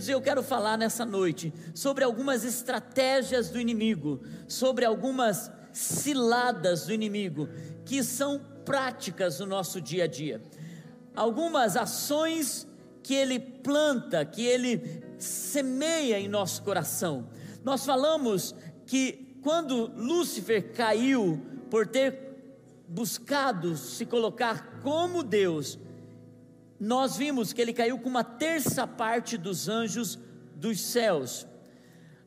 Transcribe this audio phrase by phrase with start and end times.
[0.00, 6.94] Queridos, eu quero falar nessa noite sobre algumas estratégias do inimigo, sobre algumas ciladas do
[6.94, 7.50] inimigo,
[7.84, 10.40] que são práticas no nosso dia a dia.
[11.14, 12.66] Algumas ações
[13.02, 17.28] que ele planta, que ele semeia em nosso coração.
[17.62, 18.54] Nós falamos
[18.86, 22.38] que quando Lúcifer caiu por ter
[22.88, 25.78] buscado se colocar como Deus,
[26.80, 30.18] nós vimos que ele caiu com uma terça parte dos anjos
[30.56, 31.46] dos céus.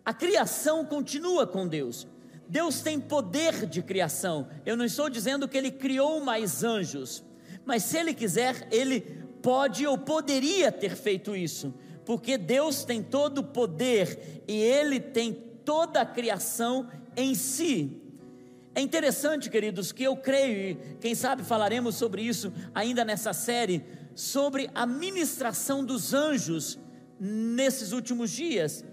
[0.06, 2.08] A criação continua com Deus.
[2.48, 4.48] Deus tem poder de criação.
[4.64, 7.24] Eu não estou dizendo que ele criou mais anjos,
[7.66, 9.02] mas se ele quiser, ele
[9.42, 11.74] pode ou poderia ter feito isso,
[12.06, 18.00] porque Deus tem todo o poder e ele tem toda a criação em si.
[18.76, 23.84] É interessante, queridos, que eu creio, e quem sabe falaremos sobre isso ainda nessa série,
[24.16, 26.80] sobre a ministração dos anjos
[27.20, 28.84] nesses últimos dias,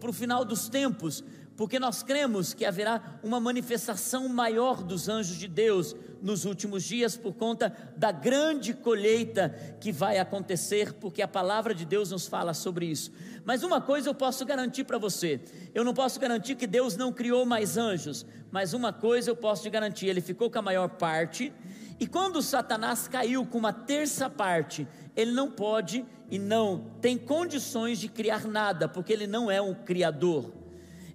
[0.00, 1.24] para o final dos tempos,
[1.56, 7.18] porque nós cremos que haverá uma manifestação maior dos anjos de Deus nos últimos dias
[7.18, 12.54] por conta da grande colheita que vai acontecer, porque a palavra de Deus nos fala
[12.54, 13.12] sobre isso.
[13.44, 15.40] Mas uma coisa eu posso garantir para você:
[15.74, 19.62] eu não posso garantir que Deus não criou mais anjos, mas uma coisa eu posso
[19.62, 21.52] te garantir: ele ficou com a maior parte,
[22.00, 27.98] e quando Satanás caiu com uma terça parte, ele não pode e não tem condições
[28.00, 30.50] de criar nada, porque ele não é um criador.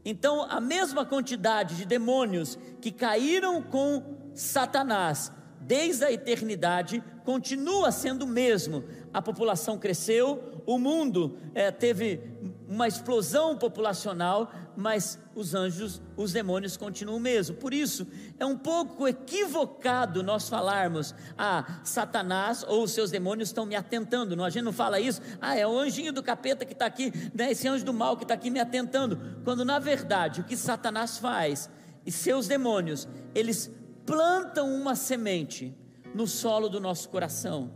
[0.05, 8.23] Então, a mesma quantidade de demônios que caíram com Satanás desde a eternidade continua sendo
[8.23, 8.83] o mesmo.
[9.11, 12.21] A população cresceu, o mundo é, teve
[12.67, 17.55] uma explosão populacional, mas os anjos, os demônios continuam o mesmo.
[17.55, 18.07] Por isso,
[18.39, 24.35] é um pouco equivocado nós falarmos, ah, Satanás ou os seus demônios estão me atentando.
[24.35, 27.11] Não, a gente não fala isso, ah, é o anjinho do capeta que está aqui,
[27.33, 29.19] né, esse anjo do mal que está aqui me atentando.
[29.43, 31.69] Quando na verdade o que Satanás faz
[32.05, 33.71] e seus demônios, eles
[34.05, 35.75] plantam uma semente
[36.13, 37.71] no solo do nosso coração.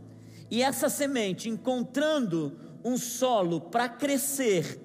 [0.50, 4.80] E essa semente, encontrando um solo para crescer,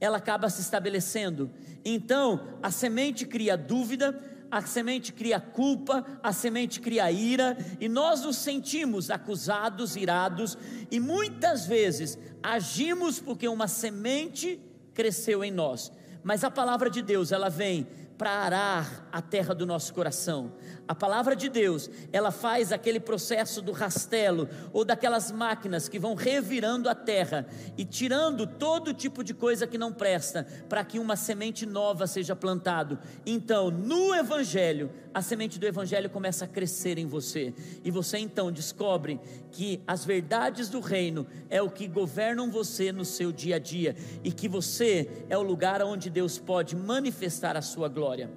[0.00, 1.50] ela acaba se estabelecendo.
[1.84, 4.20] Então, a semente cria dúvida,
[4.50, 10.56] a semente cria culpa, a semente cria ira, e nós nos sentimos acusados, irados,
[10.90, 14.60] e muitas vezes agimos porque uma semente
[14.92, 15.90] cresceu em nós.
[16.22, 17.86] Mas a palavra de Deus, ela vem
[18.16, 20.52] para arar a terra do nosso coração.
[20.86, 26.14] A palavra de Deus, ela faz aquele processo do rastelo ou daquelas máquinas que vão
[26.14, 27.46] revirando a terra
[27.76, 32.36] e tirando todo tipo de coisa que não presta, para que uma semente nova seja
[32.36, 32.98] plantado.
[33.24, 38.52] Então, no evangelho, a semente do evangelho começa a crescer em você, e você então
[38.52, 39.18] descobre
[39.50, 43.96] que as verdades do reino é o que governam você no seu dia a dia
[44.22, 48.30] e que você é o lugar onde Deus pode manifestar a sua glória.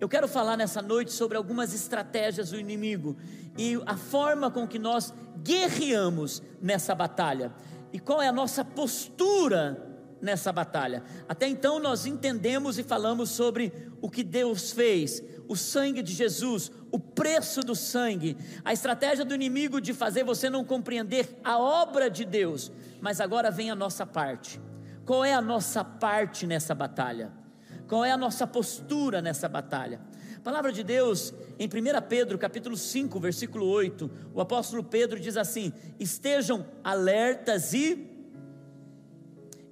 [0.00, 3.16] Eu quero falar nessa noite sobre algumas estratégias do inimigo
[3.56, 5.12] e a forma com que nós
[5.42, 7.52] guerreamos nessa batalha
[7.92, 11.04] e qual é a nossa postura nessa batalha.
[11.28, 16.72] Até então nós entendemos e falamos sobre o que Deus fez, o sangue de Jesus,
[16.90, 22.08] o preço do sangue, a estratégia do inimigo de fazer você não compreender a obra
[22.10, 22.72] de Deus.
[23.00, 24.60] Mas agora vem a nossa parte.
[25.04, 27.43] Qual é a nossa parte nessa batalha?
[27.88, 30.00] Qual é a nossa postura nessa batalha?
[30.36, 31.70] A palavra de Deus, em 1
[32.08, 38.10] Pedro, capítulo 5, versículo 8, o apóstolo Pedro diz assim: "Estejam alertas e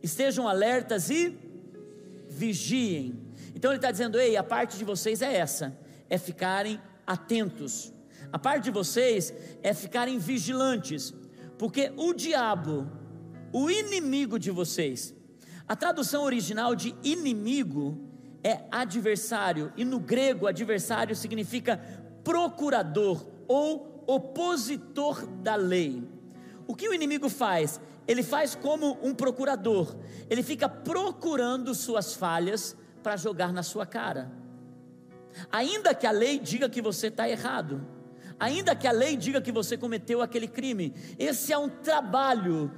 [0.02, 1.38] estejam alertas e
[2.28, 3.18] vigiem".
[3.54, 5.76] Então ele está dizendo: "Ei, a parte de vocês é essa,
[6.08, 7.92] é ficarem atentos.
[8.30, 11.14] A parte de vocês é ficarem vigilantes,
[11.58, 12.90] porque o diabo,
[13.52, 15.14] o inimigo de vocês,
[15.68, 17.98] a tradução original de inimigo
[18.42, 21.80] é adversário, e no grego, adversário significa
[22.24, 26.02] procurador ou opositor da lei.
[26.66, 27.80] O que o inimigo faz?
[28.06, 29.96] Ele faz como um procurador,
[30.28, 34.30] ele fica procurando suas falhas para jogar na sua cara.
[35.50, 37.86] Ainda que a lei diga que você está errado,
[38.38, 42.72] ainda que a lei diga que você cometeu aquele crime, esse é um trabalho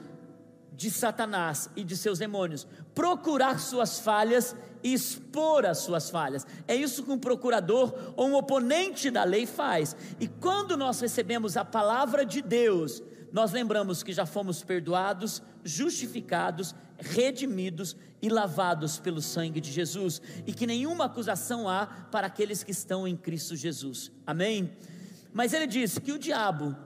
[0.76, 6.47] de Satanás e de seus demônios, procurar suas falhas e expor as suas falhas.
[6.67, 9.97] É isso que um procurador ou um oponente da lei faz.
[10.19, 16.75] E quando nós recebemos a palavra de Deus, nós lembramos que já fomos perdoados, justificados,
[16.99, 22.70] redimidos e lavados pelo sangue de Jesus, e que nenhuma acusação há para aqueles que
[22.70, 24.12] estão em Cristo Jesus.
[24.27, 24.73] Amém?
[25.32, 26.77] Mas ele diz que o diabo,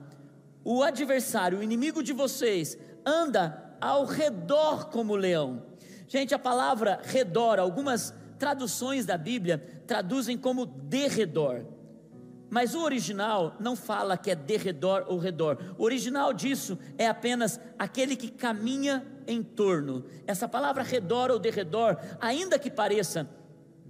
[0.63, 5.63] o adversário, o inimigo de vocês, anda ao redor como leão.
[6.07, 11.65] Gente, a palavra redor, algumas traduções da Bíblia traduzem como derredor.
[12.49, 15.75] Mas o original não fala que é derredor ou redor.
[15.77, 20.03] O original disso é apenas aquele que caminha em torno.
[20.25, 23.29] Essa palavra redor ou derredor, ainda que pareça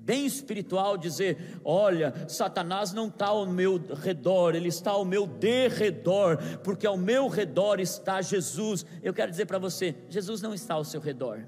[0.09, 6.39] bem espiritual dizer: olha, Satanás não está ao meu redor, ele está ao meu derredor,
[6.63, 8.83] porque ao meu redor está Jesus.
[9.03, 11.45] Eu quero dizer para você: Jesus não está ao seu redor,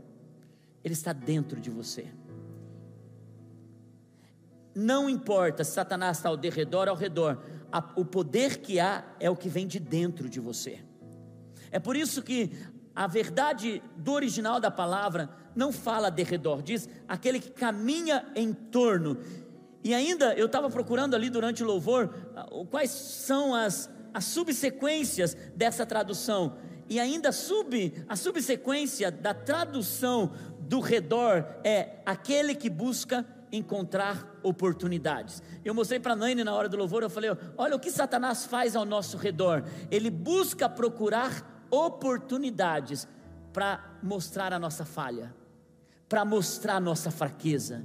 [0.84, 2.06] ele está dentro de você.
[4.76, 9.04] Não importa se Satanás está ao derredor ou ao redor, a, o poder que há
[9.20, 10.80] é o que vem de dentro de você.
[11.72, 12.52] É por isso que
[13.02, 18.54] a verdade do original da palavra não fala de redor, diz aquele que caminha em
[18.54, 19.18] torno.
[19.84, 25.36] E ainda eu estava procurando ali durante o louvor ah, quais são as, as subsequências
[25.56, 26.58] dessa tradução.
[26.88, 35.42] E ainda sub, a subsequência da tradução do redor é aquele que busca encontrar oportunidades.
[35.66, 38.76] Eu mostrei para Naine na hora do louvor, eu falei: olha o que Satanás faz
[38.76, 39.64] ao nosso redor.
[39.90, 43.08] Ele busca procurar oportunidades
[43.54, 45.34] para mostrar a nossa falha,
[46.08, 47.84] para mostrar a nossa fraqueza,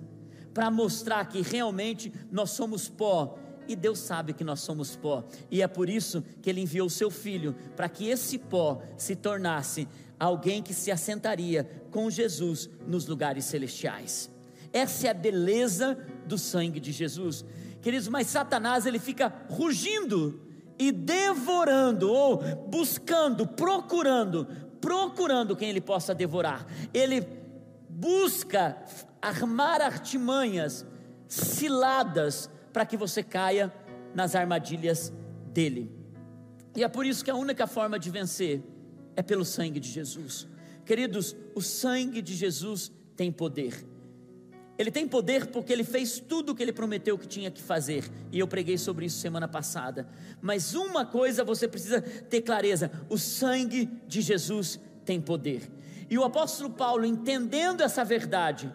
[0.53, 3.38] para mostrar que realmente nós somos pó.
[3.69, 6.91] E Deus sabe que nós somos pó, e é por isso que Ele enviou o
[6.91, 9.88] seu filho, para que esse pó se tornasse
[10.21, 14.31] alguém que se assentaria com Jesus nos lugares celestiais.
[14.73, 17.44] Essa é a beleza do sangue de Jesus.
[17.83, 20.46] Queridos, mas Satanás ele fica rugindo
[20.78, 22.38] e devorando ou
[22.69, 24.46] buscando, procurando,
[24.81, 26.67] procurando quem ele possa devorar.
[26.93, 27.26] Ele
[27.88, 28.76] busca
[29.20, 30.87] armar artimanhas,
[31.26, 33.73] ciladas para que você caia
[34.14, 35.12] nas armadilhas
[35.52, 35.90] dele.
[36.76, 38.62] E é por isso que a única forma de vencer
[39.17, 40.46] é pelo sangue de Jesus.
[40.84, 43.84] Queridos, o sangue de Jesus tem poder.
[44.78, 48.05] Ele tem poder porque ele fez tudo o que ele prometeu que tinha que fazer.
[48.31, 50.06] E eu preguei sobre isso semana passada.
[50.40, 55.70] Mas uma coisa você precisa ter clareza: o sangue de Jesus tem poder.
[56.11, 58.73] E o apóstolo Paulo, entendendo essa verdade,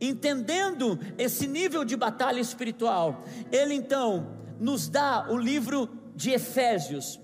[0.00, 7.20] entendendo esse nível de batalha espiritual, ele então nos dá o livro de Efésios.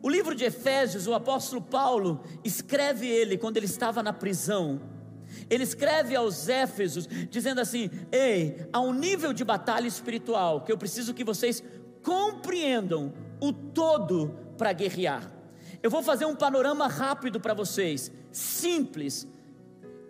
[0.00, 4.80] O livro de Efésios, o apóstolo Paulo escreve ele quando ele estava na prisão
[5.48, 10.78] ele escreve aos Éfesos, dizendo assim: Ei, há um nível de batalha espiritual que eu
[10.78, 11.62] preciso que vocês
[12.02, 15.30] compreendam o todo para guerrear.
[15.82, 19.26] Eu vou fazer um panorama rápido para vocês, simples,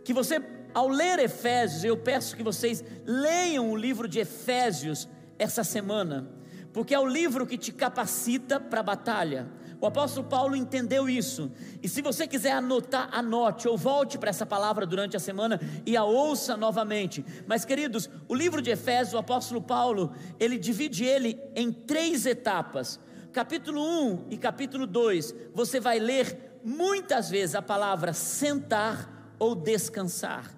[0.05, 0.41] que você,
[0.73, 6.29] ao ler Efésios, eu peço que vocês leiam o livro de Efésios essa semana,
[6.73, 9.49] porque é o livro que te capacita para a batalha
[9.85, 11.53] o apóstolo Paulo entendeu isso.
[11.83, 15.95] E se você quiser anotar, anote ou volte para essa palavra durante a semana e
[15.95, 17.23] a ouça novamente.
[17.47, 22.99] Mas queridos, o livro de Efésios, o apóstolo Paulo, ele divide ele em três etapas.
[23.31, 30.51] Capítulo 1 e capítulo 2, você vai ler muitas vezes a palavra sentar ou descansar.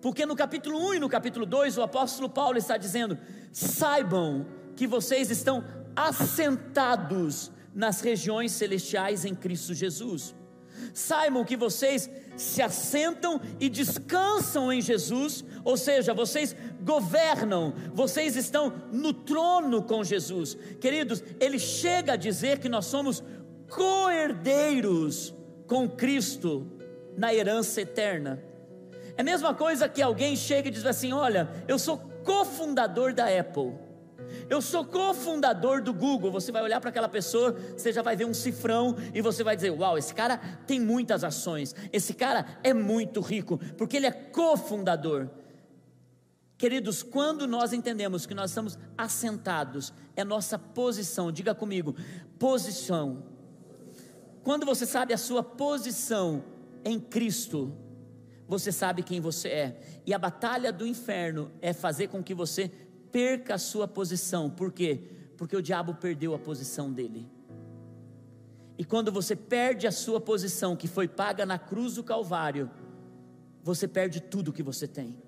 [0.00, 3.18] Porque no capítulo 1 e no capítulo 2, o apóstolo Paulo está dizendo:
[3.52, 5.62] saibam que vocês estão
[5.94, 10.34] assentados nas regiões celestiais em Cristo Jesus.
[10.92, 18.72] Saibam que vocês se assentam e descansam em Jesus, ou seja, vocês governam, vocês estão
[18.90, 20.56] no trono com Jesus.
[20.80, 23.22] Queridos, ele chega a dizer que nós somos
[23.68, 25.34] co-herdeiros
[25.66, 26.66] com Cristo
[27.16, 28.42] na herança eterna.
[29.16, 33.26] É a mesma coisa que alguém chega e diz assim: Olha, eu sou cofundador da
[33.26, 33.72] Apple.
[34.48, 36.30] Eu sou cofundador do Google.
[36.30, 39.56] Você vai olhar para aquela pessoa, você já vai ver um cifrão e você vai
[39.56, 41.74] dizer: Uau, esse cara tem muitas ações.
[41.92, 45.28] Esse cara é muito rico, porque ele é cofundador.
[46.56, 51.96] Queridos, quando nós entendemos que nós estamos assentados, é nossa posição, diga comigo,
[52.38, 53.24] posição.
[54.44, 56.44] Quando você sabe a sua posição
[56.84, 57.76] em Cristo,
[58.46, 59.80] você sabe quem você é.
[60.04, 62.70] E a batalha do inferno é fazer com que você
[63.12, 64.50] perca a sua posição.
[64.50, 64.98] Por quê?
[65.36, 67.30] Porque o diabo perdeu a posição dele.
[68.78, 72.70] E quando você perde a sua posição, que foi paga na cruz do Calvário,
[73.62, 75.22] você perde tudo que você tem.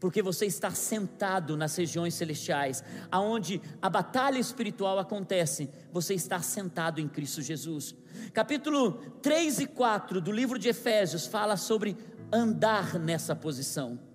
[0.00, 7.00] Porque você está sentado nas regiões celestiais, aonde a batalha espiritual acontece, você está sentado
[7.00, 7.94] em Cristo Jesus.
[8.32, 11.96] Capítulo 3 e 4 do livro de Efésios fala sobre
[12.32, 14.11] andar nessa posição.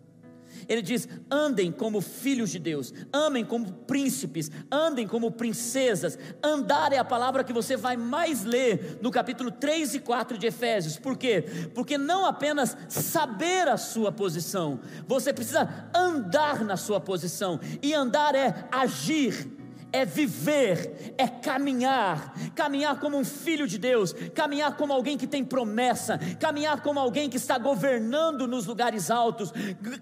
[0.68, 6.18] Ele diz: andem como filhos de Deus, amem como príncipes, andem como princesas.
[6.44, 10.48] Andar é a palavra que você vai mais ler no capítulo 3 e 4 de
[10.48, 10.98] Efésios.
[10.98, 11.44] Por quê?
[11.74, 18.36] Porque não apenas saber a sua posição, você precisa andar na sua posição, e andar
[18.36, 19.57] é agir
[19.92, 25.44] é viver, é caminhar, caminhar como um filho de Deus, caminhar como alguém que tem
[25.44, 29.52] promessa, caminhar como alguém que está governando nos lugares altos,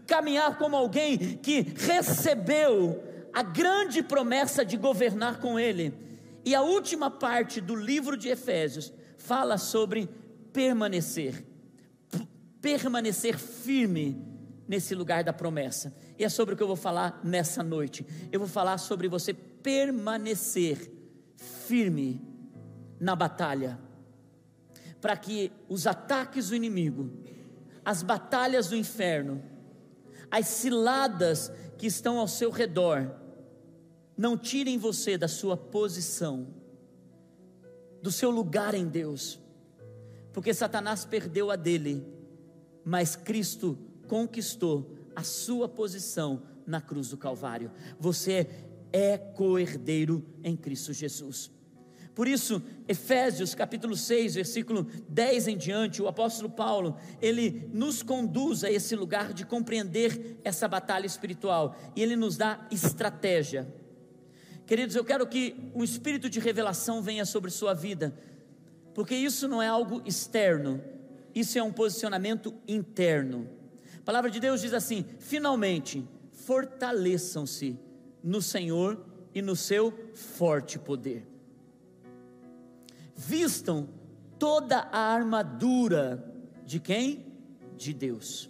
[0.07, 5.93] caminhar como alguém que recebeu a grande promessa de governar com Ele.
[6.43, 10.07] E a última parte do livro de Efésios fala sobre
[10.53, 11.45] permanecer,
[12.61, 14.23] permanecer firme
[14.67, 15.93] nesse lugar da promessa.
[16.17, 18.05] E é sobre o que eu vou falar nessa noite.
[18.31, 20.91] Eu vou falar sobre você permanecer
[21.35, 22.21] firme
[22.99, 23.79] na batalha,
[25.01, 27.11] para que os ataques do inimigo,
[27.83, 29.43] as batalhas do inferno,
[30.31, 33.11] as ciladas que estão ao seu redor,
[34.17, 36.47] não tirem você da sua posição,
[38.01, 39.39] do seu lugar em Deus,
[40.31, 42.05] porque Satanás perdeu a dele,
[42.83, 47.71] mas Cristo conquistou a sua posição na cruz do Calvário.
[47.99, 48.47] Você
[48.91, 51.51] é co-herdeiro em Cristo Jesus.
[52.15, 58.63] Por isso, Efésios capítulo 6, versículo 10 em diante, o apóstolo Paulo, ele nos conduz
[58.63, 63.67] a esse lugar de compreender essa batalha espiritual e ele nos dá estratégia.
[64.65, 68.17] Queridos, eu quero que o espírito de revelação venha sobre sua vida,
[68.93, 70.81] porque isso não é algo externo,
[71.35, 73.49] isso é um posicionamento interno.
[74.05, 77.79] A palavra de Deus diz assim: finalmente, fortaleçam-se
[78.23, 81.27] no Senhor e no seu forte poder.
[83.15, 83.89] Vistam
[84.37, 86.23] toda a armadura
[86.63, 87.33] de quem?
[87.75, 88.47] De Deus,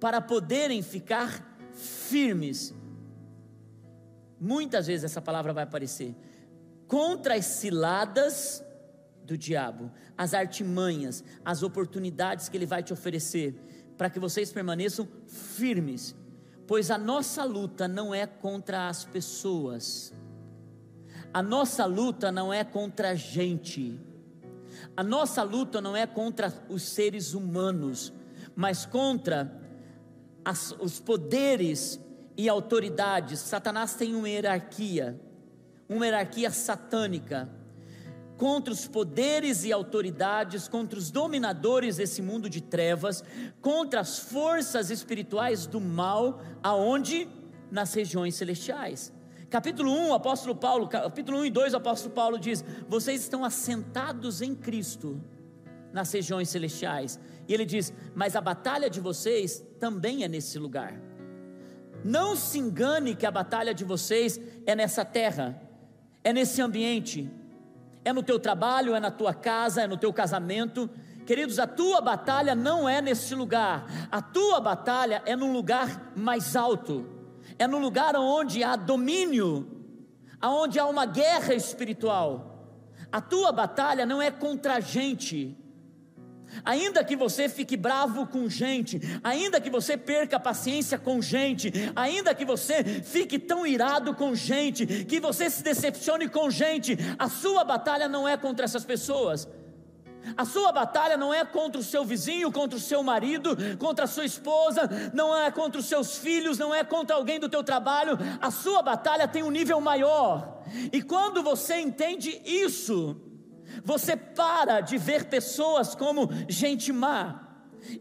[0.00, 2.74] para poderem ficar firmes.
[4.40, 6.16] Muitas vezes essa palavra vai aparecer
[6.88, 8.60] contra as ciladas
[9.22, 13.54] do diabo, as artimanhas, as oportunidades que ele vai te oferecer,
[14.00, 16.16] para que vocês permaneçam firmes
[16.66, 20.14] pois a nossa luta não é contra as pessoas,
[21.34, 24.00] a nossa luta não é contra a gente,
[24.96, 28.10] a nossa luta não é contra os seres humanos,
[28.56, 29.52] mas contra
[30.44, 32.00] as, os poderes
[32.36, 33.40] e autoridades.
[33.40, 35.20] Satanás tem uma hierarquia,
[35.88, 37.50] uma hierarquia satânica
[38.40, 43.22] contra os poderes e autoridades, contra os dominadores desse mundo de trevas,
[43.60, 47.28] contra as forças espirituais do mal, aonde?
[47.70, 49.12] Nas regiões celestiais.
[49.50, 54.40] Capítulo 1, apóstolo Paulo, capítulo 1 e 2, o apóstolo Paulo diz: Vocês estão assentados
[54.40, 55.22] em Cristo
[55.92, 57.20] nas regiões celestiais.
[57.46, 60.98] E ele diz: Mas a batalha de vocês também é nesse lugar.
[62.02, 65.60] Não se engane que a batalha de vocês é nessa terra,
[66.24, 67.30] é nesse ambiente,
[68.04, 70.88] é no teu trabalho, é na tua casa, é no teu casamento.
[71.26, 76.56] Queridos, a tua batalha não é nesse lugar, a tua batalha é num lugar mais
[76.56, 77.06] alto,
[77.58, 79.86] é no lugar onde há domínio,
[80.40, 82.46] aonde há uma guerra espiritual.
[83.12, 85.56] A tua batalha não é contra a gente,
[86.64, 91.72] Ainda que você fique bravo com gente, ainda que você perca a paciência com gente,
[91.94, 97.28] ainda que você fique tão irado com gente, que você se decepcione com gente, a
[97.28, 99.48] sua batalha não é contra essas pessoas.
[100.36, 104.08] A sua batalha não é contra o seu vizinho, contra o seu marido, contra a
[104.08, 108.18] sua esposa, não é contra os seus filhos, não é contra alguém do teu trabalho.
[108.40, 110.62] A sua batalha tem um nível maior.
[110.92, 113.16] E quando você entende isso,
[113.84, 117.46] você para de ver pessoas como gente má.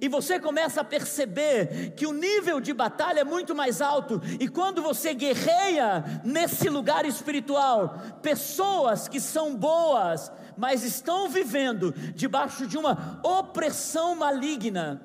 [0.01, 4.47] E você começa a perceber que o nível de batalha é muito mais alto, e
[4.47, 12.77] quando você guerreia nesse lugar espiritual, pessoas que são boas, mas estão vivendo debaixo de
[12.77, 15.01] uma opressão maligna,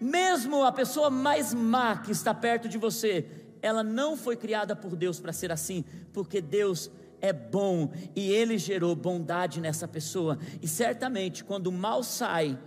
[0.00, 3.28] mesmo a pessoa mais má que está perto de você,
[3.62, 6.90] ela não foi criada por Deus para ser assim, porque Deus
[7.20, 10.38] é bom e ele gerou bondade nessa pessoa.
[10.60, 12.58] E certamente, quando o mal sai,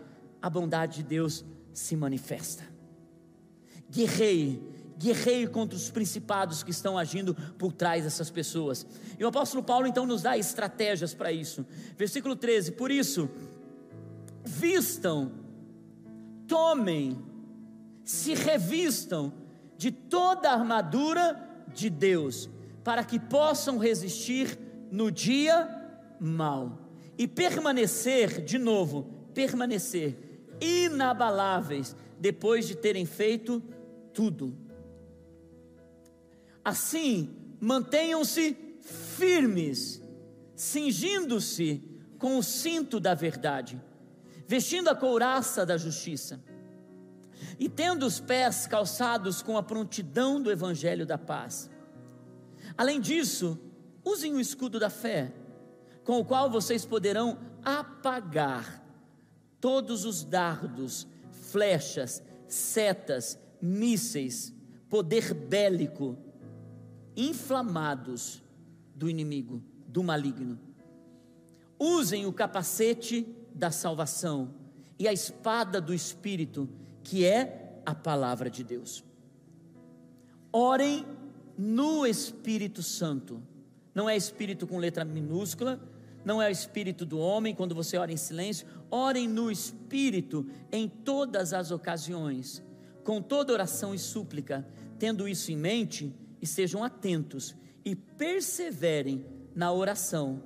[0.42, 1.44] a bondade de Deus
[1.74, 2.64] se manifesta.
[3.90, 4.62] Guerreie,
[4.98, 8.86] guerreie contra os principados que estão agindo por trás dessas pessoas.
[9.18, 11.66] E o apóstolo Paulo então nos dá estratégias para isso.
[11.98, 13.30] Versículo 13: Por isso,
[14.44, 15.32] vistam,
[16.48, 17.18] tomem,
[18.04, 19.34] se revistam
[19.78, 22.50] de toda a armadura de Deus
[22.84, 24.58] para que possam resistir
[24.92, 25.68] no dia
[26.20, 33.62] mal e permanecer, de novo, permanecer inabaláveis depois de terem feito
[34.14, 34.56] tudo.
[36.64, 40.02] Assim, mantenham-se firmes,
[40.56, 41.84] cingindo-se
[42.18, 43.82] com o cinto da verdade,
[44.48, 46.42] vestindo a couraça da justiça,
[47.60, 51.70] e tendo os pés calçados com a prontidão do evangelho da paz.
[52.78, 53.60] Além disso,
[54.04, 55.34] usem o escudo da fé,
[56.04, 58.84] com o qual vocês poderão apagar
[59.60, 64.54] todos os dardos, flechas, setas, mísseis,
[64.90, 66.18] poder bélico,
[67.16, 68.44] inflamados
[68.96, 70.60] do inimigo, do maligno.
[71.80, 74.54] Usem o capacete da salvação
[75.00, 76.70] e a espada do Espírito,
[77.04, 79.04] que é a palavra de Deus.
[80.52, 81.06] Orem
[81.58, 83.42] no Espírito Santo.
[83.94, 85.80] Não é Espírito com letra minúscula,
[86.26, 88.66] não é o Espírito do homem quando você ora em silêncio.
[88.90, 92.64] Orem no Espírito em todas as ocasiões,
[93.04, 94.68] com toda oração e súplica.
[94.98, 97.56] Tendo isso em mente, e sejam atentos
[97.86, 100.44] e perseverem na oração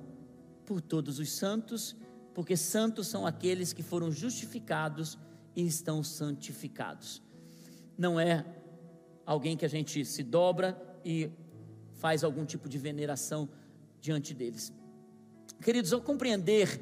[0.64, 1.96] por todos os santos,
[2.32, 5.18] porque santos são aqueles que foram justificados
[5.56, 7.20] e estão santificados.
[7.96, 8.44] Não é
[9.26, 11.30] alguém que a gente se dobra e
[11.94, 13.48] faz algum tipo de veneração
[14.00, 14.72] diante deles.
[15.60, 16.80] Queridos, ao compreender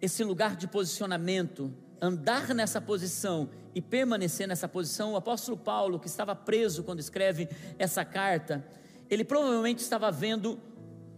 [0.00, 6.06] esse lugar de posicionamento, andar nessa posição e permanecer nessa posição, o apóstolo Paulo, que
[6.06, 7.48] estava preso quando escreve
[7.78, 8.64] essa carta,
[9.10, 10.58] ele provavelmente estava vendo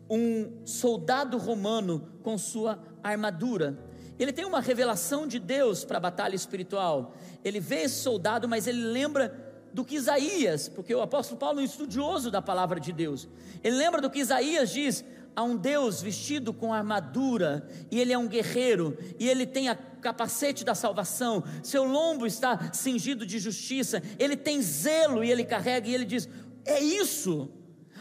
[0.09, 3.79] um soldado romano com sua armadura.
[4.19, 7.15] Ele tem uma revelação de Deus para a batalha espiritual.
[7.45, 9.48] Ele vê esse soldado, mas ele lembra
[9.79, 13.29] do que Isaías, porque o apóstolo Paulo é um estudioso da palavra de Deus.
[13.63, 15.05] Ele lembra do que Isaías diz:
[15.37, 19.77] há um Deus vestido com armadura, e ele é um guerreiro, e ele tem a
[19.77, 25.89] capacete da salvação, seu lombo está cingido de justiça, ele tem zelo e ele carrega,
[25.89, 26.29] e ele diz:
[26.65, 27.49] é isso,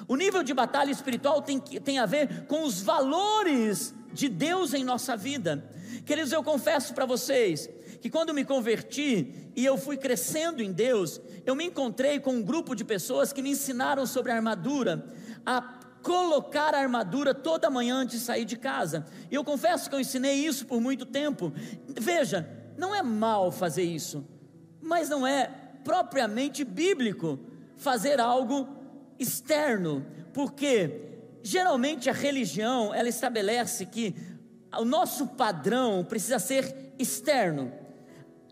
[0.08, 4.84] o nível de batalha espiritual tem, tem a ver com os valores de Deus em
[4.84, 5.64] nossa vida.
[6.08, 7.70] Queridos, eu confesso para vocês
[8.08, 12.42] que quando me converti e eu fui crescendo em Deus, eu me encontrei com um
[12.42, 15.06] grupo de pessoas que me ensinaram sobre a armadura,
[15.46, 15.62] a
[16.02, 19.06] colocar a armadura toda manhã antes de sair de casa.
[19.30, 21.52] E eu confesso que eu ensinei isso por muito tempo.
[22.00, 24.26] Veja, não é mal fazer isso,
[24.82, 25.52] mas não é
[25.84, 27.38] propriamente bíblico
[27.76, 28.70] fazer algo
[29.20, 31.10] externo, porque
[31.44, 34.16] geralmente a religião ela estabelece que
[34.80, 37.86] o nosso padrão precisa ser externo.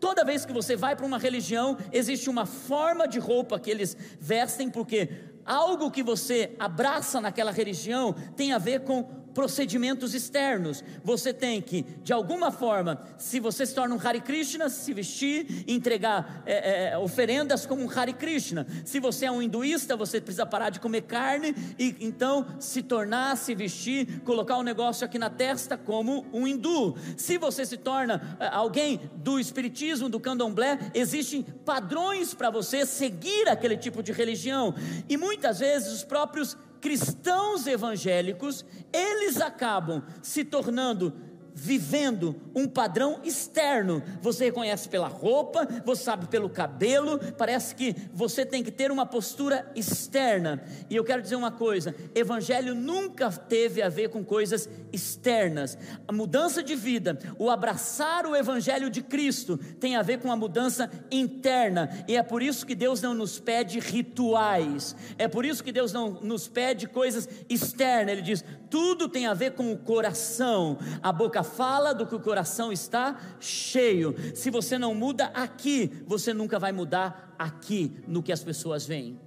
[0.00, 3.96] Toda vez que você vai para uma religião, existe uma forma de roupa que eles
[4.20, 5.08] vestem, porque
[5.44, 10.82] algo que você abraça naquela religião tem a ver com procedimentos externos.
[11.04, 15.62] Você tem que, de alguma forma, se você se torna um Hare Krishna, se vestir,
[15.68, 18.66] entregar é, é, oferendas como um Hare Krishna.
[18.82, 23.36] Se você é um hinduísta, você precisa parar de comer carne e então se tornar,
[23.36, 26.96] se vestir, colocar um negócio aqui na testa como um hindu.
[27.18, 33.50] Se você se torna é, alguém do espiritismo, do candomblé, existem padrões para você seguir
[33.50, 34.74] aquele tipo de religião.
[35.06, 41.12] E muitas vezes os próprios cristãos evangélicos, eles acabam se tornando
[41.56, 44.02] vivendo um padrão externo.
[44.20, 49.06] Você reconhece pela roupa, você sabe pelo cabelo, parece que você tem que ter uma
[49.06, 50.62] postura externa.
[50.90, 55.78] E eu quero dizer uma coisa: evangelho nunca teve a ver com coisas externas.
[56.06, 60.36] A mudança de vida, o abraçar o evangelho de Cristo, tem a ver com a
[60.36, 61.88] mudança interna.
[62.06, 64.94] E é por isso que Deus não nos pede rituais.
[65.16, 68.12] É por isso que Deus não nos pede coisas externas.
[68.12, 70.78] Ele diz: tudo tem a ver com o coração.
[71.02, 74.14] A boca fala do que o coração está cheio.
[74.34, 79.18] Se você não muda aqui, você nunca vai mudar aqui no que as pessoas veem.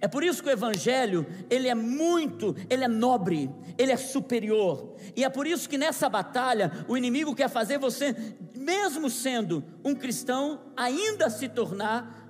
[0.00, 4.94] É por isso que o evangelho, ele é muito, ele é nobre, ele é superior.
[5.16, 8.14] E é por isso que nessa batalha o inimigo quer fazer você,
[8.54, 12.28] mesmo sendo um cristão, ainda se tornar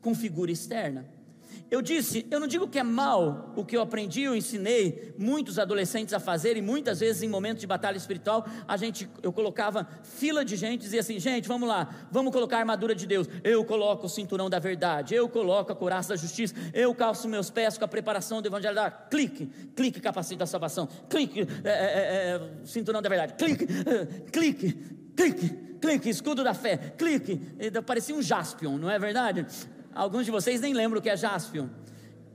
[0.00, 1.13] com figura externa.
[1.70, 5.58] Eu disse, eu não digo que é mal o que eu aprendi, eu ensinei muitos
[5.58, 9.88] adolescentes a fazer, e muitas vezes em momentos de batalha espiritual, a gente, eu colocava
[10.02, 13.64] fila de gente, dizia assim, gente, vamos lá, vamos colocar a armadura de Deus, eu
[13.64, 17.78] coloco o cinturão da verdade, eu coloco a couraça da justiça, eu calço meus pés
[17.78, 22.60] com a preparação do evangelho da clique, clique capacete da salvação, clique, é, é, é,
[22.62, 23.66] é cinturão da verdade, clique,
[24.30, 24.72] clique,
[25.16, 25.48] clique,
[25.80, 27.40] clique, escudo da fé, clique,
[27.84, 29.46] parecia um jaspion, não é verdade?
[29.94, 31.68] Alguns de vocês nem lembram o que é Jaspion.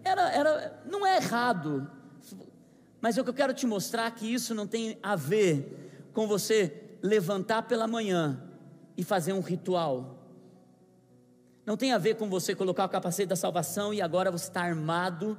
[0.03, 1.89] Era, era, não é errado,
[3.01, 6.27] mas o que eu quero te mostrar é que isso não tem a ver com
[6.27, 8.41] você levantar pela manhã
[8.97, 10.17] e fazer um ritual.
[11.65, 14.61] Não tem a ver com você colocar o capacete da salvação e agora você está
[14.61, 15.37] armado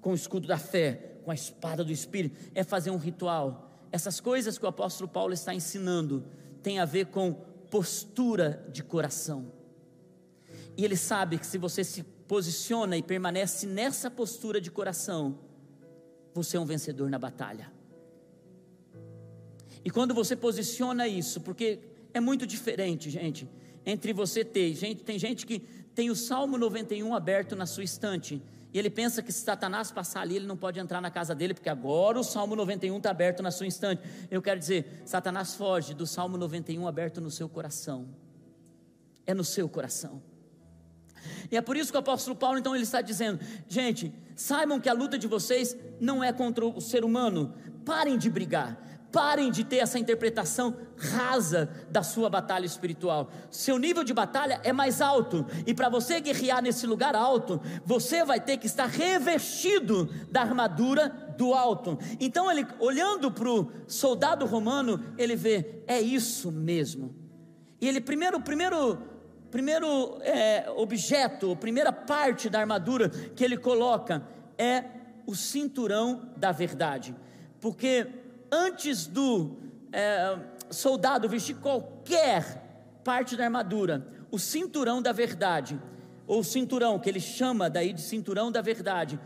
[0.00, 2.50] com o escudo da fé, com a espada do Espírito.
[2.54, 3.70] É fazer um ritual.
[3.90, 6.24] Essas coisas que o apóstolo Paulo está ensinando
[6.62, 7.32] tem a ver com
[7.70, 9.61] postura de coração.
[10.76, 15.38] E ele sabe que se você se posiciona e permanece nessa postura de coração,
[16.34, 17.70] você é um vencedor na batalha.
[19.84, 21.80] E quando você posiciona isso, porque
[22.14, 23.48] é muito diferente, gente,
[23.84, 25.58] entre você ter, gente, tem gente que
[25.94, 28.40] tem o Salmo 91 aberto na sua estante,
[28.72, 31.52] e ele pensa que se Satanás passar ali, ele não pode entrar na casa dele,
[31.52, 34.02] porque agora o Salmo 91 está aberto na sua estante.
[34.30, 38.08] Eu quero dizer, Satanás foge do Salmo 91 aberto no seu coração.
[39.26, 40.22] É no seu coração.
[41.50, 44.88] E é por isso que o apóstolo Paulo, então, ele está dizendo: gente, saibam que
[44.88, 47.54] a luta de vocês não é contra o ser humano,
[47.84, 48.78] parem de brigar,
[49.12, 53.30] parem de ter essa interpretação rasa da sua batalha espiritual.
[53.50, 58.24] Seu nível de batalha é mais alto, e para você guerrear nesse lugar alto, você
[58.24, 61.98] vai ter que estar revestido da armadura do alto.
[62.18, 67.14] Então, ele olhando para o soldado romano, ele vê: é isso mesmo.
[67.80, 69.11] E ele primeiro, primeiro
[69.52, 74.82] primeiro é, objeto, primeira parte da armadura que ele coloca é
[75.26, 77.14] o cinturão da verdade,
[77.60, 78.06] porque
[78.50, 79.58] antes do
[79.92, 80.38] é,
[80.70, 82.62] soldado vestir qualquer
[83.04, 85.78] parte da armadura, o cinturão da verdade,
[86.26, 89.20] ou cinturão que ele chama daí de cinturão da verdade,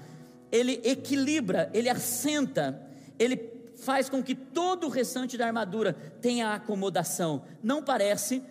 [0.50, 2.82] ele equilibra, ele assenta,
[3.16, 3.36] ele
[3.76, 7.44] faz com que todo o restante da armadura tenha acomodação.
[7.62, 8.42] Não parece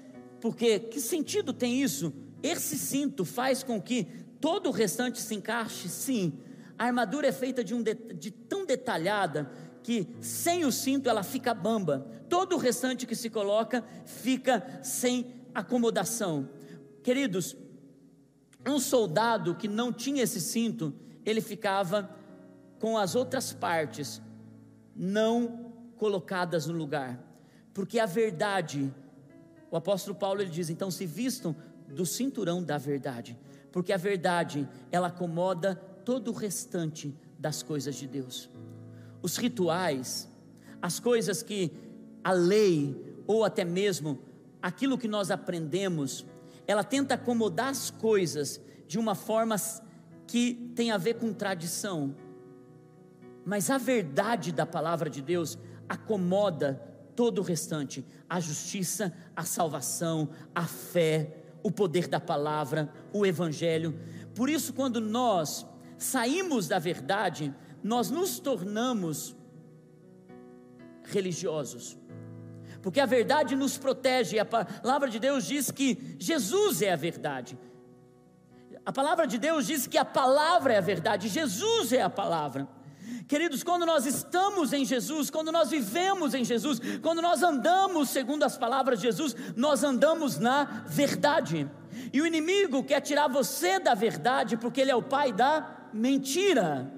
[0.46, 2.14] porque que sentido tem isso?
[2.44, 4.04] Esse cinto faz com que
[4.40, 5.90] todo o restante se encaixe?
[5.90, 6.38] Sim.
[6.78, 9.50] A armadura é feita de, um de, de tão detalhada
[9.82, 12.06] que sem o cinto ela fica bamba.
[12.30, 16.48] Todo o restante que se coloca fica sem acomodação.
[17.02, 17.58] Queridos,
[18.68, 20.94] um soldado que não tinha esse cinto,
[21.26, 22.08] ele ficava
[22.78, 24.22] com as outras partes
[24.96, 27.20] não colocadas no lugar,
[27.74, 28.94] porque a verdade
[29.76, 31.54] o apóstolo Paulo ele diz: então se vistam
[31.90, 33.38] do cinturão da verdade,
[33.74, 38.50] porque a verdade ela acomoda todo o restante das coisas de Deus.
[39.22, 40.32] Os rituais,
[40.82, 41.74] as coisas que
[42.24, 44.20] a lei ou até mesmo
[44.62, 46.26] aquilo que nós aprendemos,
[46.66, 49.58] ela tenta acomodar as coisas de uma forma
[50.26, 52.16] que tem a ver com tradição.
[53.44, 55.58] Mas a verdade da palavra de Deus
[55.90, 56.82] acomoda
[57.16, 63.98] todo o restante: a justiça, a salvação, a fé, o poder da palavra, o evangelho.
[64.34, 65.66] Por isso, quando nós
[65.98, 69.36] saímos da verdade, nós nos tornamos
[71.04, 71.98] religiosos.
[72.82, 77.58] Porque a verdade nos protege, a palavra de Deus diz que Jesus é a verdade.
[78.86, 82.68] A palavra de Deus diz que a palavra é a verdade, Jesus é a palavra.
[83.28, 88.44] Queridos, quando nós estamos em Jesus, quando nós vivemos em Jesus, quando nós andamos segundo
[88.44, 91.70] as palavras de Jesus, nós andamos na verdade.
[92.12, 96.92] E o inimigo quer tirar você da verdade, porque ele é o pai da mentira.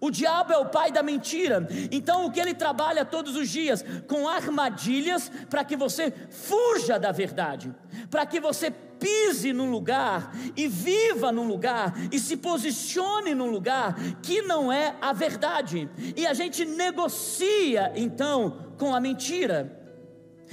[0.00, 1.66] O diabo é o pai da mentira.
[1.90, 7.12] Então o que ele trabalha todos os dias com armadilhas para que você fuja da
[7.12, 7.74] verdade,
[8.10, 13.94] para que você pise num lugar e viva num lugar e se posicione num lugar
[14.22, 15.88] que não é a verdade.
[16.16, 19.82] E a gente negocia então com a mentira.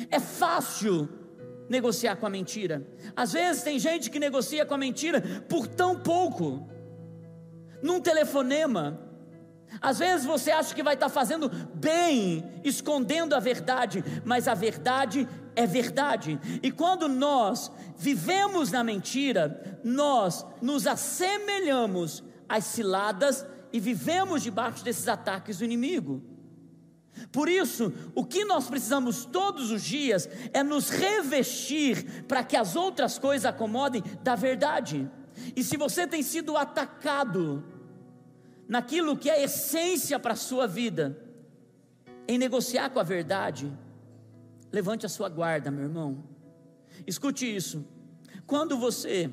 [0.09, 1.09] É fácil
[1.69, 2.85] negociar com a mentira.
[3.15, 6.67] Às vezes tem gente que negocia com a mentira por tão pouco.
[7.81, 8.99] Num telefonema,
[9.81, 15.27] às vezes você acha que vai estar fazendo bem, escondendo a verdade, mas a verdade
[15.55, 16.39] é verdade.
[16.61, 25.07] E quando nós vivemos na mentira, nós nos assemelhamos às ciladas e vivemos debaixo desses
[25.07, 26.21] ataques do inimigo.
[27.31, 32.75] Por isso, o que nós precisamos todos os dias é nos revestir para que as
[32.75, 35.09] outras coisas acomodem da verdade.
[35.55, 37.63] E se você tem sido atacado
[38.67, 41.17] naquilo que é essência para a sua vida,
[42.27, 43.71] em negociar com a verdade,
[44.71, 46.23] levante a sua guarda, meu irmão.
[47.05, 47.85] Escute isso.
[48.47, 49.31] Quando você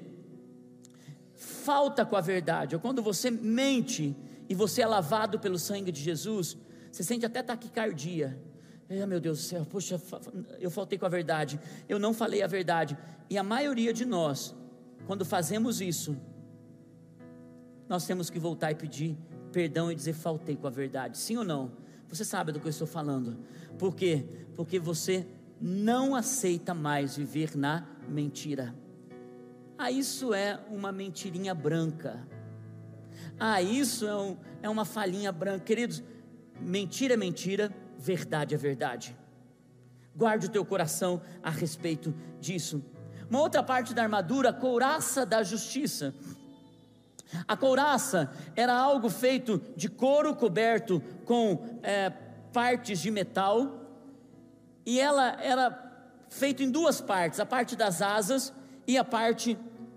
[1.35, 4.17] falta com a verdade, ou quando você mente
[4.49, 6.57] e você é lavado pelo sangue de Jesus,
[6.91, 8.39] você sente até taquicardia.
[8.91, 10.01] Ah, meu Deus do céu, poxa,
[10.59, 12.99] eu faltei com a verdade, eu não falei a verdade.
[13.29, 14.55] E a maioria de nós,
[15.07, 16.17] quando fazemos isso,
[17.91, 19.19] nós temos que voltar e pedir
[19.51, 21.19] perdão e dizer faltei com a verdade.
[21.19, 21.73] Sim ou não?
[22.09, 23.37] Você sabe do que eu estou falando.
[23.77, 24.25] Por quê?
[24.55, 25.27] Porque você
[25.61, 28.73] não aceita mais viver na mentira.
[29.77, 32.25] Ah, isso é uma mentirinha branca.
[33.39, 35.65] Ah, isso é, um, é uma falhinha branca.
[35.65, 36.01] Queridos,
[36.61, 39.17] mentira é mentira, verdade é verdade.
[40.15, 42.85] Guarde o teu coração a respeito disso.
[43.29, 46.15] Uma outra parte da armadura, couraça da justiça.
[47.47, 52.11] A couraça era algo feito de couro coberto com é,
[52.53, 53.81] partes de metal,
[54.85, 55.91] e ela era
[56.29, 58.53] feita em duas partes: a parte das asas
[58.87, 59.57] e a parte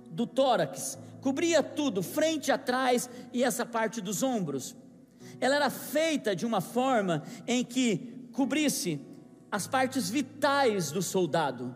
[0.10, 0.98] do tórax.
[1.22, 4.76] Cobria tudo, frente, atrás e essa parte dos ombros.
[5.40, 9.00] Ela era feita de uma forma em que cobrisse
[9.52, 11.76] as partes vitais do soldado: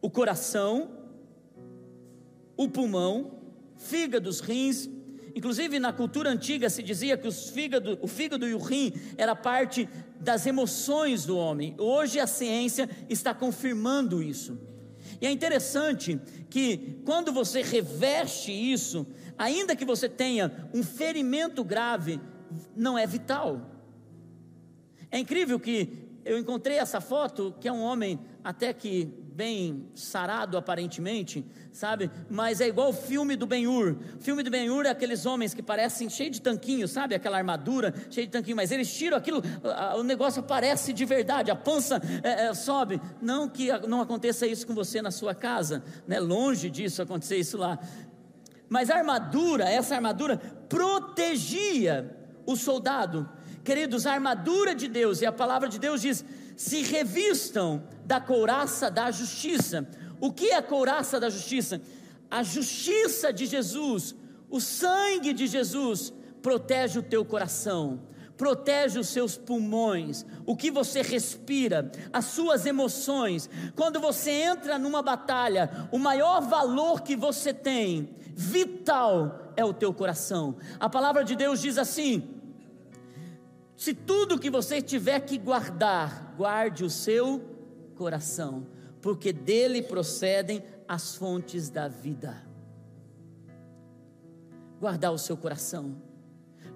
[0.00, 0.90] o coração,
[2.56, 3.41] o pulmão,
[3.82, 4.88] fígados, rins.
[5.34, 9.88] Inclusive na cultura antiga se dizia que fígado, o fígado e o rim era parte
[10.20, 11.74] das emoções do homem.
[11.78, 14.58] Hoje a ciência está confirmando isso.
[15.20, 19.06] E é interessante que quando você reveste isso,
[19.38, 22.20] ainda que você tenha um ferimento grave,
[22.76, 23.70] não é vital.
[25.10, 30.58] É incrível que eu encontrei essa foto, que é um homem até que bem sarado
[30.58, 32.10] aparentemente, sabe?
[32.28, 33.96] Mas é igual o filme do Ben-Hur.
[34.18, 37.14] O filme do Ben-Hur é aqueles homens que parecem cheios de tanquinho, sabe?
[37.14, 39.42] Aquela armadura cheia de tanquinho, mas eles tiram aquilo,
[39.96, 43.00] o negócio aparece de verdade, a pança é, é, sobe.
[43.20, 46.20] Não que não aconteça isso com você na sua casa, né?
[46.20, 47.78] Longe disso acontecer isso lá.
[48.68, 50.36] Mas a armadura, essa armadura
[50.68, 52.16] protegia
[52.46, 53.28] o soldado.
[53.64, 56.24] Queridos, a armadura de Deus, e a palavra de Deus diz:
[56.62, 59.84] se revistam da couraça da justiça.
[60.20, 61.82] O que é a couraça da justiça?
[62.30, 64.14] A justiça de Jesus,
[64.48, 68.02] o sangue de Jesus, protege o teu coração,
[68.36, 73.50] protege os seus pulmões, o que você respira, as suas emoções.
[73.74, 79.92] Quando você entra numa batalha, o maior valor que você tem, vital, é o teu
[79.92, 80.54] coração.
[80.78, 82.22] A palavra de Deus diz assim:
[83.82, 87.42] se tudo que você tiver que guardar, guarde o seu
[87.96, 88.64] coração,
[89.00, 92.46] porque dele procedem as fontes da vida.
[94.78, 96.00] Guardar o seu coração,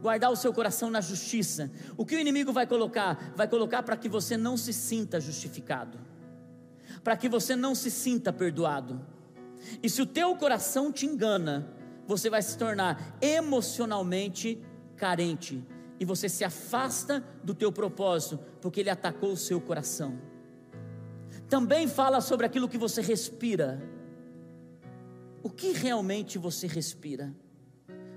[0.02, 1.70] guardar o seu coração na justiça.
[1.96, 3.32] O que o inimigo vai colocar?
[3.36, 6.00] Vai colocar para que você não se sinta justificado,
[7.04, 9.00] para que você não se sinta perdoado.
[9.80, 11.72] E se o teu coração te engana,
[12.04, 14.60] você vai se tornar emocionalmente
[14.96, 15.64] carente
[15.98, 20.20] e você se afasta do teu propósito, porque ele atacou o seu coração.
[21.48, 23.82] Também fala sobre aquilo que você respira.
[25.42, 27.34] O que realmente você respira?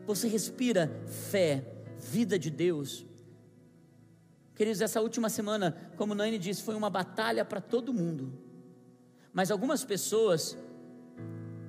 [0.05, 1.63] Você respira fé,
[1.97, 3.05] vida de Deus.
[4.55, 8.33] Queridos, essa última semana, como Naine disse, foi uma batalha para todo mundo.
[9.31, 10.57] Mas algumas pessoas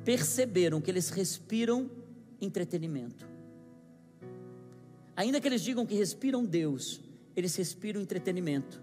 [0.05, 1.91] perceberam que eles respiram
[2.41, 3.30] entretenimento.
[5.17, 7.01] Ainda que eles digam que respiram Deus,
[7.37, 8.83] eles respiram entretenimento.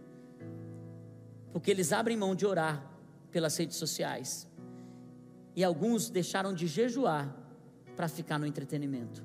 [1.51, 2.85] Porque eles abrem mão de orar
[3.31, 4.47] pelas redes sociais.
[5.55, 7.35] E alguns deixaram de jejuar
[7.95, 9.23] para ficar no entretenimento.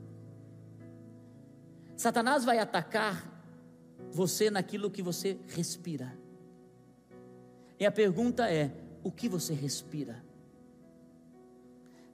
[1.97, 3.31] Satanás vai atacar
[4.11, 6.17] você naquilo que você respira.
[7.79, 10.25] E a pergunta é: o que você respira?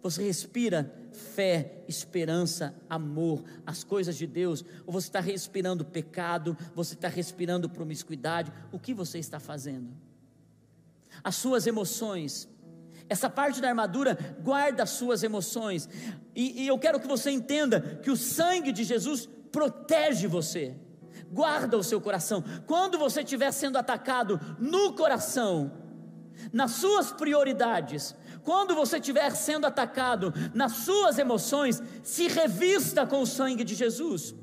[0.03, 6.95] Você respira fé, esperança, amor, as coisas de Deus, ou você está respirando pecado, você
[6.95, 9.91] está respirando promiscuidade, o que você está fazendo?
[11.23, 12.49] As suas emoções,
[13.09, 15.89] essa parte da armadura guarda as suas emoções,
[16.35, 20.77] e, e eu quero que você entenda que o sangue de Jesus protege você,
[21.31, 25.73] guarda o seu coração, quando você estiver sendo atacado no coração,
[26.53, 28.15] nas suas prioridades,
[28.49, 34.35] quando você estiver sendo atacado nas suas emoções, se revista com o sangue de Jesus.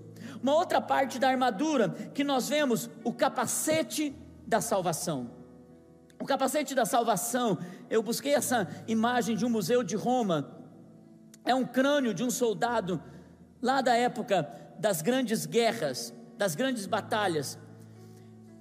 [0.44, 4.16] Uma outra parte da armadura que nós vemos, o capacete
[4.46, 5.32] da salvação.
[6.22, 7.58] O capacete da salvação,
[7.90, 10.56] eu busquei essa imagem de um museu de Roma.
[11.44, 13.02] É um crânio de um soldado
[13.60, 17.58] lá da época das grandes guerras, das grandes batalhas.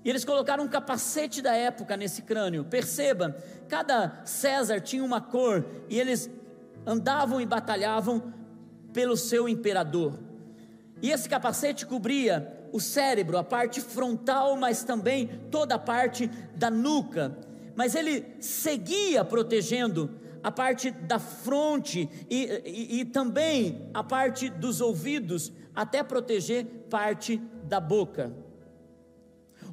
[0.04, 2.64] E eles colocaram um capacete da época nesse crânio.
[2.64, 3.34] Perceba,
[3.68, 6.30] cada César tinha uma cor e eles
[6.86, 8.34] andavam e batalhavam
[8.92, 10.18] pelo seu imperador.
[11.00, 16.70] E esse capacete cobria o cérebro, a parte frontal, mas também toda a parte da
[16.70, 17.36] nuca.
[17.74, 20.10] Mas ele seguia protegendo
[20.42, 27.40] a parte da fronte e, e, e também a parte dos ouvidos, até proteger parte
[27.64, 28.43] da boca.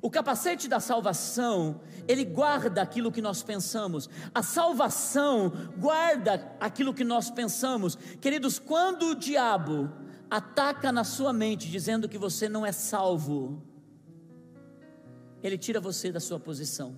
[0.01, 4.09] O capacete da salvação, ele guarda aquilo que nós pensamos.
[4.33, 7.95] A salvação guarda aquilo que nós pensamos.
[8.19, 9.91] Queridos, quando o diabo
[10.27, 13.61] ataca na sua mente dizendo que você não é salvo,
[15.43, 16.95] ele tira você da sua posição.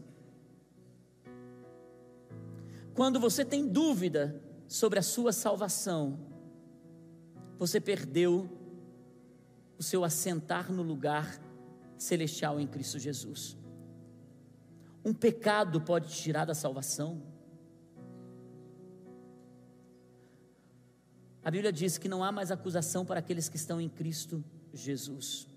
[2.93, 6.19] Quando você tem dúvida sobre a sua salvação,
[7.57, 8.49] você perdeu
[9.77, 11.37] o seu assentar no lugar
[11.97, 13.57] celestial em Cristo Jesus.
[15.05, 17.21] Um pecado pode te tirar da salvação?
[21.43, 25.47] A Bíblia diz que não há mais acusação para aqueles que estão em Cristo Jesus.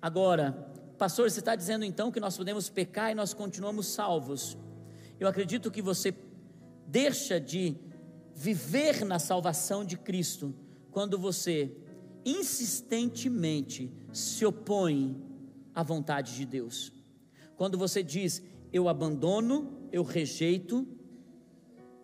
[0.00, 0.52] Agora,
[0.96, 4.56] pastor, você está dizendo então que nós podemos pecar e nós continuamos salvos.
[5.18, 6.14] Eu acredito que você
[6.86, 7.76] deixa de
[8.34, 10.54] viver na salvação de Cristo
[10.92, 11.76] quando você
[12.24, 15.20] insistentemente se opõe
[15.74, 16.92] à vontade de Deus.
[17.56, 20.86] Quando você diz, eu abandono, eu rejeito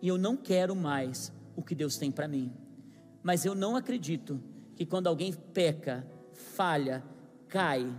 [0.01, 2.53] e eu não quero mais o que Deus tem para mim.
[3.21, 4.41] Mas eu não acredito
[4.75, 7.03] que quando alguém peca, falha,
[7.47, 7.93] cai,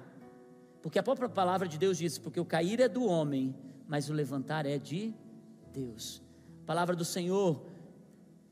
[0.82, 3.54] porque a própria palavra de Deus diz: porque o cair é do homem,
[3.86, 5.14] mas o levantar é de
[5.72, 6.22] Deus.
[6.62, 7.66] A palavra do Senhor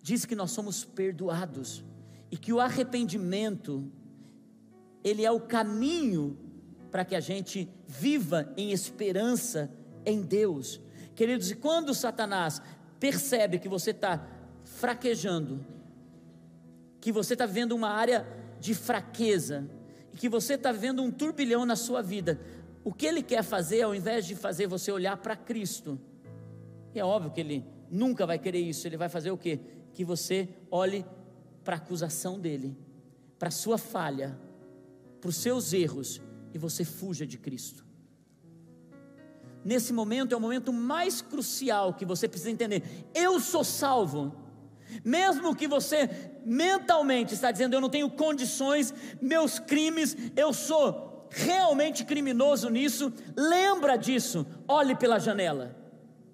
[0.02, 1.84] diz que nós somos perdoados
[2.30, 3.90] e que o arrependimento
[5.02, 6.36] ele é o caminho
[6.90, 9.70] para que a gente viva em esperança
[10.04, 10.80] em Deus.
[11.14, 12.60] Queridos, e quando Satanás
[12.98, 14.26] percebe que você está
[14.64, 15.64] fraquejando,
[17.00, 18.26] que você está vendo uma área
[18.60, 19.68] de fraqueza,
[20.12, 22.40] e que você está vendo um turbilhão na sua vida,
[22.84, 25.98] o que ele quer fazer, ao invés de fazer você olhar para Cristo,
[26.94, 29.60] é óbvio que ele nunca vai querer isso, ele vai fazer o quê?
[29.92, 31.04] Que você olhe
[31.68, 32.74] para a acusação dele,
[33.38, 34.40] para a sua falha,
[35.20, 36.18] para os seus erros
[36.54, 37.84] e você fuja de Cristo.
[39.62, 42.82] Nesse momento é o momento mais crucial que você precisa entender.
[43.14, 44.34] Eu sou salvo.
[45.04, 46.08] Mesmo que você
[46.42, 53.98] mentalmente está dizendo eu não tenho condições, meus crimes, eu sou realmente criminoso nisso, lembra
[53.98, 54.46] disso.
[54.66, 55.76] Olhe pela janela.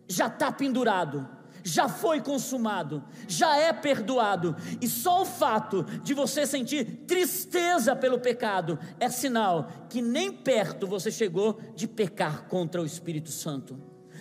[0.06, 1.33] Já está pendurado
[1.64, 8.20] já foi consumado, já é perdoado, e só o fato de você sentir tristeza pelo
[8.20, 13.80] pecado é sinal que nem perto você chegou de pecar contra o Espírito Santo.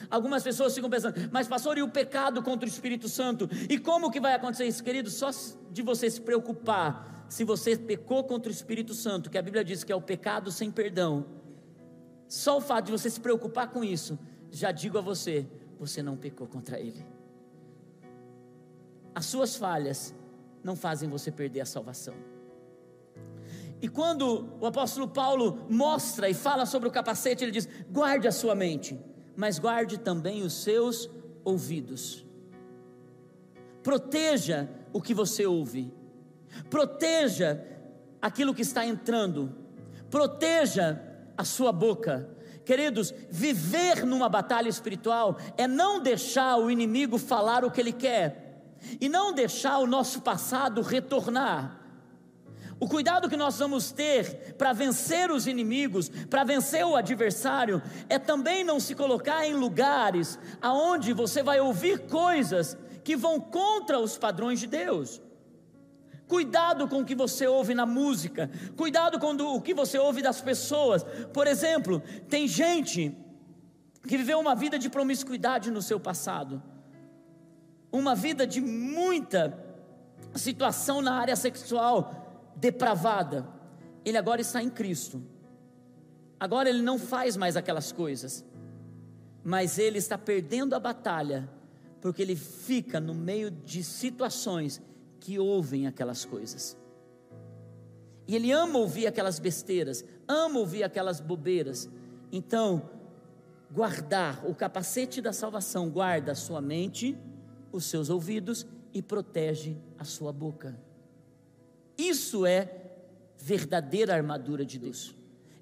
[0.10, 3.50] Algumas pessoas ficam pensando, mas pastor, e o pecado contra o Espírito Santo?
[3.70, 5.10] E como que vai acontecer isso, querido?
[5.10, 5.30] Só
[5.72, 9.84] de você se preocupar se você pecou contra o Espírito Santo, que a Bíblia diz
[9.84, 11.26] que é o pecado sem perdão.
[12.28, 14.18] Só o fato de você se preocupar com isso,
[14.52, 15.48] já digo a você,
[15.80, 17.13] você não pecou contra ele
[19.16, 20.14] as suas falhas
[20.64, 22.16] não fazem você perder a salvação.
[23.82, 28.32] E quando o apóstolo Paulo mostra e fala sobre o capacete, ele diz: guarde a
[28.32, 28.98] sua mente,
[29.36, 31.10] mas guarde também os seus
[31.44, 32.26] ouvidos.
[33.84, 35.94] Proteja o que você ouve,
[36.70, 37.62] proteja
[38.22, 39.54] aquilo que está entrando,
[40.10, 41.02] proteja
[41.38, 42.30] a sua boca.
[42.64, 48.43] Queridos, viver numa batalha espiritual é não deixar o inimigo falar o que ele quer,
[49.00, 51.84] e não deixar o nosso passado retornar.
[52.80, 58.20] O cuidado que nós vamos ter para vencer os inimigos, para vencer o adversário, é
[58.20, 64.18] também não se colocar em lugares aonde você vai ouvir coisas que vão contra os
[64.18, 65.22] padrões de Deus.
[66.28, 70.42] Cuidado com o que você ouve na música, cuidado com o que você ouve das
[70.42, 71.06] pessoas.
[71.34, 73.16] Por exemplo, tem gente
[74.06, 76.62] que viveu uma vida de promiscuidade no seu passado
[77.94, 79.56] uma vida de muita
[80.36, 83.48] situação na área sexual depravada,
[84.04, 85.22] ele agora está em Cristo.
[86.40, 88.44] Agora ele não faz mais aquelas coisas,
[89.44, 91.48] mas ele está perdendo a batalha,
[92.02, 94.82] porque ele fica no meio de situações
[95.20, 96.76] que ouvem aquelas coisas.
[98.28, 101.90] E ele ama ouvir aquelas besteiras, ama ouvir aquelas bobeiras.
[102.32, 102.90] Então,
[103.72, 107.18] guardar o capacete da salvação, guarda a sua mente,
[107.74, 110.80] os seus ouvidos e protege a sua boca.
[111.98, 112.82] Isso é
[113.38, 115.16] verdadeira armadura de Deus.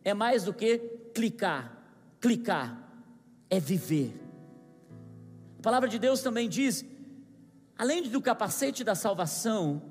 [0.03, 0.78] É mais do que
[1.14, 1.84] clicar,
[2.20, 2.91] clicar,
[3.49, 4.14] é viver.
[5.57, 6.86] A palavra de Deus também diz:
[7.78, 9.82] além do capacete da salvação,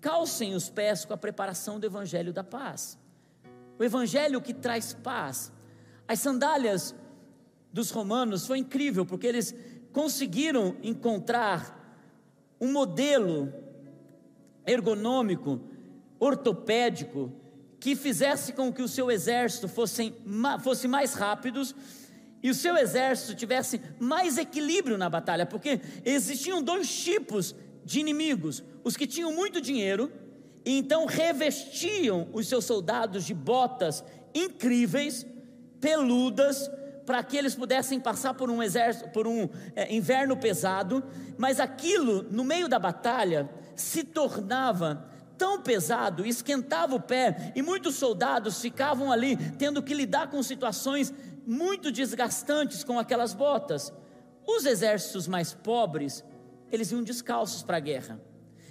[0.00, 2.98] calcem os pés com a preparação do evangelho da paz.
[3.78, 5.52] O evangelho que traz paz.
[6.08, 6.94] As sandálias
[7.72, 9.54] dos romanos foi incrível, porque eles
[9.92, 11.78] conseguiram encontrar
[12.60, 13.52] um modelo
[14.66, 15.60] ergonômico,
[16.18, 17.32] ortopédico,
[17.78, 20.14] que fizesse com que o seu exército fosse,
[20.62, 21.74] fosse mais rápidos
[22.42, 28.62] e o seu exército tivesse mais equilíbrio na batalha, porque existiam dois tipos de inimigos:
[28.84, 30.12] os que tinham muito dinheiro
[30.64, 35.26] e então revestiam os seus soldados de botas incríveis,
[35.80, 36.70] peludas,
[37.10, 41.02] para que eles pudessem passar por um exército, por um é, inverno pesado,
[41.36, 47.96] mas aquilo no meio da batalha se tornava tão pesado, esquentava o pé, e muitos
[47.96, 51.12] soldados ficavam ali tendo que lidar com situações
[51.44, 53.92] muito desgastantes com aquelas botas.
[54.46, 56.24] Os exércitos mais pobres,
[56.70, 58.20] eles iam descalços para a guerra.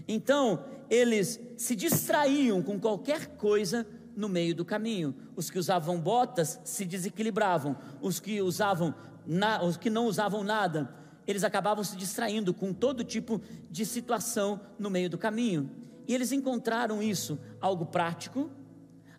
[0.07, 3.85] Então, eles se distraíam com qualquer coisa
[4.19, 5.15] no meio do caminho.
[5.35, 8.93] Os que usavam botas se desequilibravam, os que usavam
[9.25, 10.93] na, os que não usavam nada,
[11.25, 13.41] eles acabavam se distraindo com todo tipo
[13.71, 15.71] de situação no meio do caminho.
[16.05, 18.49] E eles encontraram isso algo prático,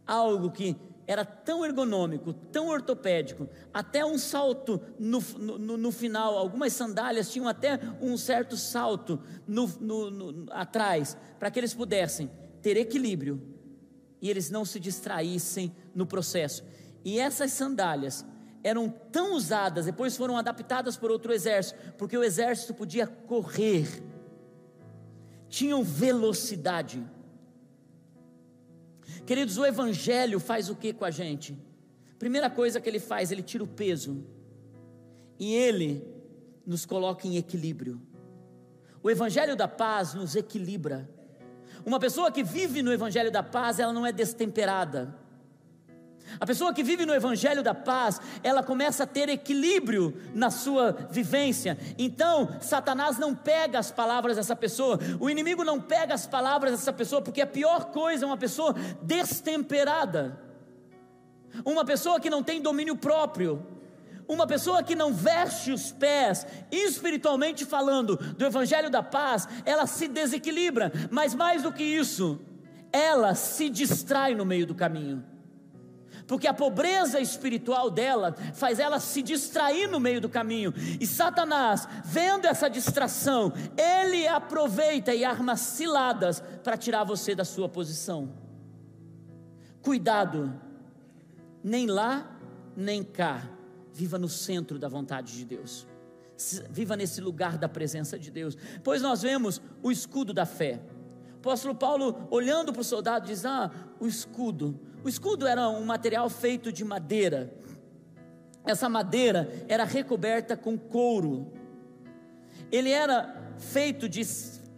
[0.06, 0.76] algo que
[1.06, 7.48] era tão ergonômico, tão ortopédico, até um salto no, no, no final, algumas sandálias tinham
[7.48, 9.66] até um certo salto no,
[10.50, 12.30] atrás, para que eles pudessem
[12.62, 13.49] ter equilíbrio
[14.20, 16.64] e eles não se distraíssem no processo.
[17.04, 18.24] E essas sandálias
[18.62, 24.02] eram tão usadas, depois foram adaptadas por outro exército, porque o exército podia correr,
[25.48, 27.02] tinham velocidade.
[29.24, 31.56] Queridos, o Evangelho faz o que com a gente?
[32.18, 34.26] Primeira coisa que ele faz, ele tira o peso
[35.38, 36.06] e ele
[36.66, 38.00] nos coloca em equilíbrio.
[39.02, 41.08] O Evangelho da paz nos equilibra.
[41.84, 45.14] Uma pessoa que vive no Evangelho da paz, ela não é destemperada.
[46.38, 50.92] A pessoa que vive no Evangelho da paz, ela começa a ter equilíbrio na sua
[51.10, 51.76] vivência.
[51.98, 56.92] Então, Satanás não pega as palavras dessa pessoa, o inimigo não pega as palavras dessa
[56.92, 60.38] pessoa, porque a pior coisa é uma pessoa destemperada,
[61.64, 63.66] uma pessoa que não tem domínio próprio,
[64.32, 70.06] uma pessoa que não veste os pés, espiritualmente falando, do Evangelho da paz, ela se
[70.06, 72.40] desequilibra, mas mais do que isso,
[72.92, 75.24] ela se distrai no meio do caminho
[76.30, 80.72] porque a pobreza espiritual dela faz ela se distrair no meio do caminho.
[81.00, 87.68] E Satanás, vendo essa distração, ele aproveita e arma ciladas para tirar você da sua
[87.68, 88.32] posição.
[89.82, 90.54] Cuidado,
[91.64, 92.24] nem lá,
[92.76, 93.42] nem cá.
[94.00, 95.86] Viva no centro da vontade de Deus.
[96.70, 98.56] Viva nesse lugar da presença de Deus.
[98.82, 100.80] Pois nós vemos o escudo da fé.
[101.34, 105.84] O apóstolo Paulo, olhando para o soldado, diz: Ah, o escudo o escudo era um
[105.84, 107.52] material feito de madeira.
[108.64, 111.50] Essa madeira era recoberta com couro.
[112.70, 114.20] Ele era feito de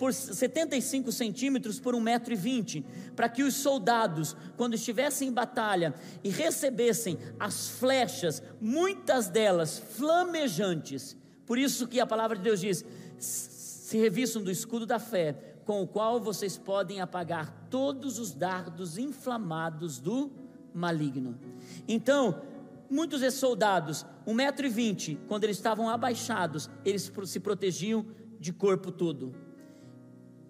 [0.02, 2.84] por 75 centímetros por 1,20m,
[3.14, 5.94] para que os soldados, quando estivessem em batalha
[6.24, 12.84] e recebessem as flechas, muitas delas flamejantes, por isso que a palavra de Deus diz:
[13.16, 15.34] se revistam do escudo da fé,
[15.64, 20.32] com o qual vocês podem apagar todos os dardos inflamados do
[20.74, 21.38] maligno.
[21.86, 22.42] Então,
[22.90, 28.04] muitos desses soldados, 1,20m, quando eles estavam abaixados, eles se protegiam
[28.40, 29.51] de corpo todo.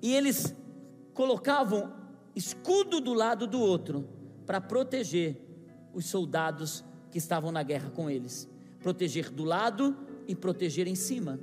[0.02, 0.54] E eles
[1.14, 1.92] colocavam
[2.36, 4.08] escudo do lado do outro
[4.44, 5.40] para proteger
[5.94, 8.48] os soldados que estavam na guerra com eles.
[8.80, 9.96] Proteger do lado
[10.26, 11.38] e proteger em cima.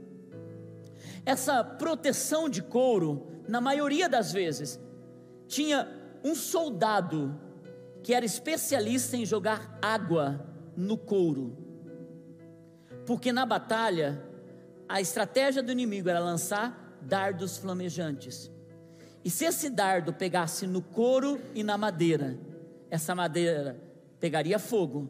[1.25, 4.79] Essa proteção de couro na maioria das vezes,
[5.47, 5.89] tinha
[6.23, 7.35] um soldado
[8.03, 10.45] que era especialista em jogar água
[10.77, 11.57] no couro.
[13.07, 14.23] Porque na batalha,
[14.87, 18.51] a estratégia do inimigo era lançar dardos flamejantes.
[19.23, 22.37] E se esse dardo pegasse no couro e na madeira,
[22.89, 23.79] essa madeira
[24.19, 25.09] pegaria fogo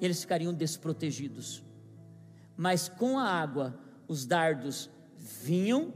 [0.00, 1.62] e eles ficariam desprotegidos.
[2.56, 5.92] Mas com a água, os dardos vinham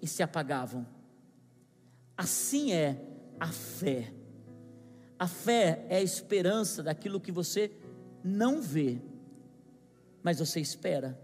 [0.00, 0.86] e se apagavam.
[2.16, 3.00] Assim é
[3.38, 4.12] a fé.
[5.18, 7.70] A fé é a esperança daquilo que você
[8.22, 9.00] não vê,
[10.22, 11.20] mas você espera.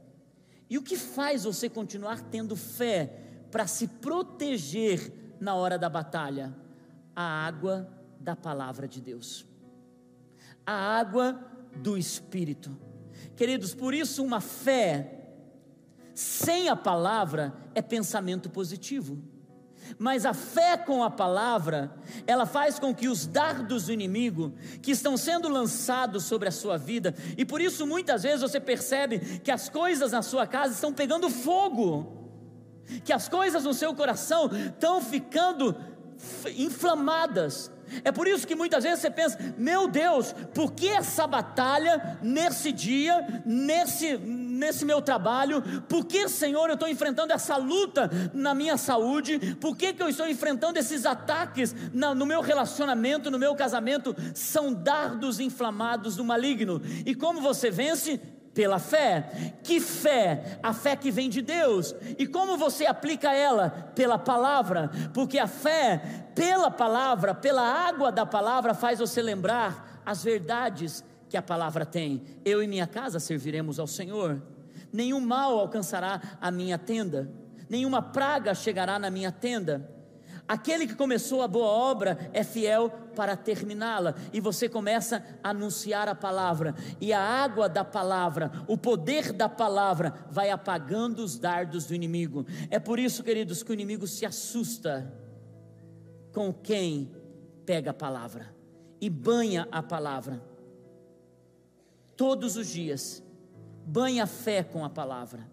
[0.71, 3.13] E o que faz você continuar tendo fé
[3.51, 6.57] para se proteger na hora da batalha?
[7.15, 7.91] A água
[8.21, 9.45] da palavra de Deus,
[10.65, 11.45] a água
[11.75, 12.71] do Espírito.
[13.35, 15.17] Queridos, por isso uma fé
[16.15, 19.19] sem a palavra é pensamento positivo.
[19.99, 21.91] Mas a fé com a palavra,
[22.27, 26.77] ela faz com que os dardos do inimigo que estão sendo lançados sobre a sua
[26.77, 30.93] vida, e por isso muitas vezes você percebe que as coisas na sua casa estão
[30.93, 32.21] pegando fogo,
[33.05, 35.77] que as coisas no seu coração estão ficando
[36.57, 37.71] inflamadas,
[38.05, 42.71] É por isso que muitas vezes você pensa: meu Deus, por que essa batalha nesse
[42.71, 44.17] dia, nesse,
[44.61, 45.63] nesse meu trabalho?
[45.89, 49.57] Por que, Senhor, eu estou enfrentando essa luta na minha saúde?
[49.57, 54.15] Por que, que eu estou enfrentando esses ataques na, no meu relacionamento, no meu casamento?
[54.35, 56.81] São dardos inflamados do maligno.
[57.07, 58.21] E como você vence?
[58.53, 59.55] pela fé.
[59.63, 60.59] Que fé?
[60.61, 61.95] A fé que vem de Deus.
[62.19, 63.71] E como você aplica ela?
[63.95, 64.91] Pela palavra.
[65.15, 66.03] Porque a fé,
[66.35, 72.23] pela palavra, pela água da palavra, faz você lembrar as verdades que a palavra tem.
[72.45, 74.43] Eu e minha casa serviremos ao Senhor.
[74.93, 77.33] Nenhum mal alcançará a minha tenda,
[77.69, 79.89] nenhuma praga chegará na minha tenda
[80.51, 86.09] Aquele que começou a boa obra é fiel para terminá-la, e você começa a anunciar
[86.09, 91.87] a palavra, e a água da palavra, o poder da palavra, vai apagando os dardos
[91.87, 92.45] do inimigo.
[92.69, 95.15] É por isso, queridos, que o inimigo se assusta
[96.33, 97.13] com quem
[97.65, 98.53] pega a palavra
[99.01, 100.50] e banha a palavra.
[102.21, 103.23] Todos os dias,
[103.87, 105.49] banha a fé com a palavra.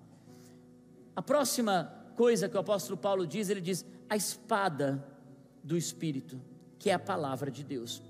[1.16, 5.02] A próxima coisa que o apóstolo Paulo diz, ele diz: a espada
[5.64, 6.42] do Espírito,
[6.78, 8.04] que é a palavra de Deus.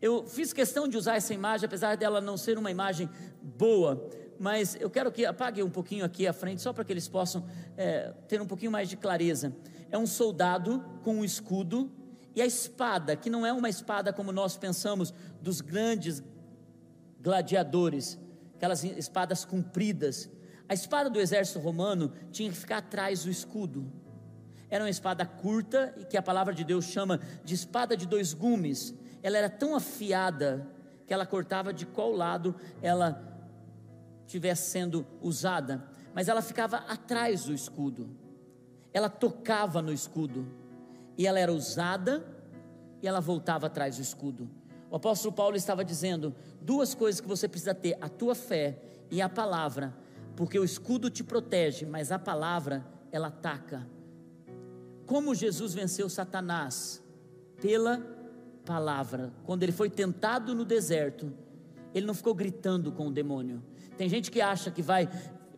[0.00, 3.10] Eu fiz questão de usar essa imagem, apesar dela não ser uma imagem
[3.42, 7.08] boa, mas eu quero que apague um pouquinho aqui à frente, só para que eles
[7.08, 7.44] possam
[7.76, 9.52] é, ter um pouquinho mais de clareza.
[9.90, 11.90] É um soldado com um escudo
[12.36, 15.12] e a espada, que não é uma espada como nós pensamos
[15.42, 16.22] dos grandes
[17.20, 18.18] gladiadores,
[18.56, 20.30] aquelas espadas compridas.
[20.68, 23.90] A espada do exército romano tinha que ficar atrás do escudo.
[24.68, 28.32] Era uma espada curta e que a palavra de Deus chama de espada de dois
[28.32, 28.94] gumes.
[29.22, 30.66] Ela era tão afiada
[31.06, 33.20] que ela cortava de qual lado ela
[34.24, 38.16] estivesse sendo usada, mas ela ficava atrás do escudo.
[38.92, 40.46] Ela tocava no escudo
[41.18, 42.24] e ela era usada
[43.02, 44.48] e ela voltava atrás do escudo.
[44.90, 48.78] O apóstolo Paulo estava dizendo duas coisas que você precisa ter: a tua fé
[49.10, 49.94] e a palavra,
[50.36, 53.86] porque o escudo te protege, mas a palavra ela ataca
[55.10, 57.02] como Jesus venceu Satanás?
[57.60, 58.00] Pela
[58.64, 59.32] palavra.
[59.44, 61.32] Quando ele foi tentado no deserto,
[61.92, 63.60] ele não ficou gritando com o demônio.
[63.98, 65.08] Tem gente que acha que vai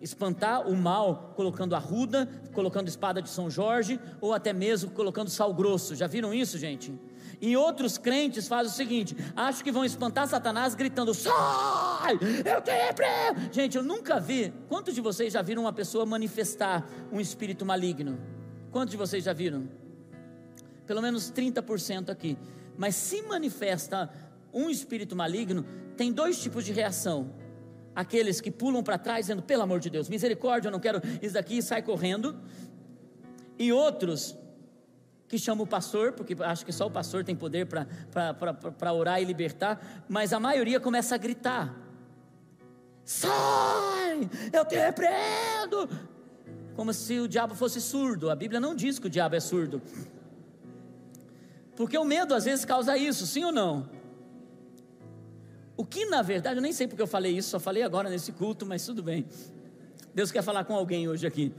[0.01, 5.53] espantar o mal colocando arruda, colocando espada de São Jorge, ou até mesmo colocando sal
[5.53, 5.95] grosso.
[5.95, 6.99] Já viram isso, gente?
[7.43, 12.71] E outros crentes fazem o seguinte: acham que vão espantar Satanás gritando: sai, eu te
[12.71, 13.53] repreendo.
[13.53, 14.55] Gente, eu nunca vi.
[14.69, 18.17] Quantos de vocês já viram uma pessoa manifestar um espírito maligno?
[18.71, 19.69] Quantos de vocês já viram?
[20.87, 22.39] Pelo menos 30% aqui.
[22.79, 24.09] Mas se manifesta
[24.53, 25.67] um espírito maligno,
[25.97, 27.35] tem dois tipos de reação.
[27.95, 31.35] Aqueles que pulam para trás, dizendo, pelo amor de Deus, misericórdia, eu não quero isso
[31.35, 32.41] daqui, e sai correndo.
[33.59, 34.37] E outros
[35.33, 39.25] que chamam o pastor, porque acho que só o pastor tem poder para orar e
[39.25, 41.75] libertar, mas a maioria começa a gritar:
[43.03, 45.89] sai, eu te repreendo
[46.77, 48.29] como se o diabo fosse surdo.
[48.31, 49.81] A Bíblia não diz que o diabo é surdo.
[51.75, 53.89] Porque o medo às vezes causa isso, sim ou não?
[55.79, 58.33] O que na verdade, eu nem sei porque eu falei isso, só falei agora nesse
[58.33, 59.27] culto, mas tudo bem.
[60.15, 61.55] Deus quer falar com alguém hoje aqui.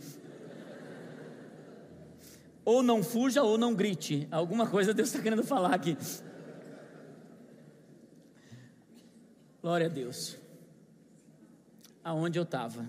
[2.66, 4.28] Ou não fuja ou não grite.
[4.32, 5.98] Alguma coisa Deus está querendo falar aqui.
[9.62, 10.38] Glória a Deus.
[12.04, 12.86] Aonde eu estava?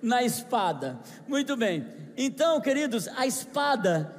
[0.00, 0.98] na espada.
[1.26, 1.86] Muito bem.
[2.16, 4.14] Então, queridos, a espada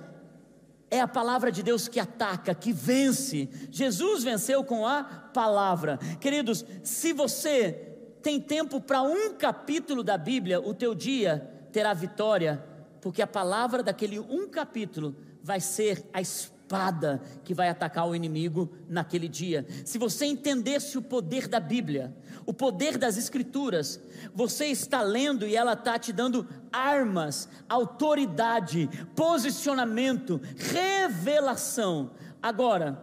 [0.89, 3.49] é a palavra de Deus que ataca, que vence.
[3.71, 5.97] Jesus venceu com a palavra.
[6.19, 7.86] Queridos, se você
[8.21, 12.63] tem tempo para um capítulo da Bíblia, o teu dia terá vitória,
[13.01, 18.69] porque a palavra daquele um capítulo vai ser a espada que vai atacar o inimigo
[18.89, 19.65] naquele dia.
[19.85, 22.13] Se você entendesse o poder da Bíblia,
[22.45, 23.99] o poder das Escrituras,
[24.33, 32.11] você está lendo e ela está te dando armas, autoridade, posicionamento, revelação.
[32.41, 33.01] Agora,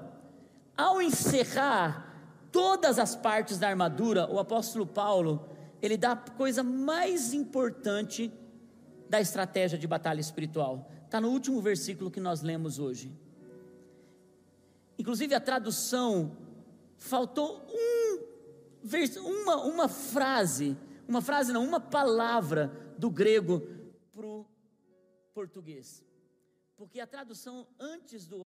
[0.77, 2.14] ao encerrar
[2.55, 5.45] todas as partes da armadura, o apóstolo Paulo,
[5.83, 8.33] ele dá a coisa mais importante
[9.11, 10.89] da estratégia de batalha espiritual.
[11.05, 13.13] Está no último versículo que nós lemos hoje.
[14.97, 16.37] Inclusive a tradução
[16.97, 18.21] faltou um,
[19.43, 20.77] uma, uma frase,
[21.09, 23.63] uma frase não, uma palavra do grego
[24.13, 24.47] para o
[25.35, 26.05] português.
[26.77, 28.44] Porque a tradução antes do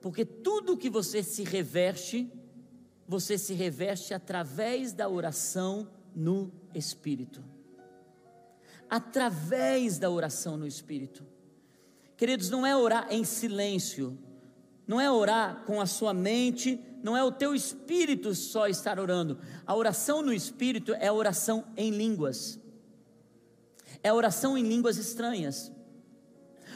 [0.00, 2.30] Porque tudo que você se reveste,
[3.06, 7.42] você se reveste através da oração no Espírito.
[8.88, 11.26] Através da oração no Espírito.
[12.16, 14.18] Queridos, não é orar em silêncio,
[14.86, 19.38] não é orar com a sua mente, não é o teu espírito só estar orando.
[19.66, 22.58] A oração no Espírito é a oração em línguas,
[24.02, 25.70] é a oração em línguas estranhas.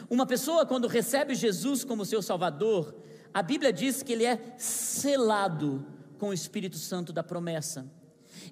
[0.09, 2.95] Uma pessoa, quando recebe Jesus como seu Salvador,
[3.33, 5.85] a Bíblia diz que ele é selado
[6.19, 7.85] com o Espírito Santo da promessa.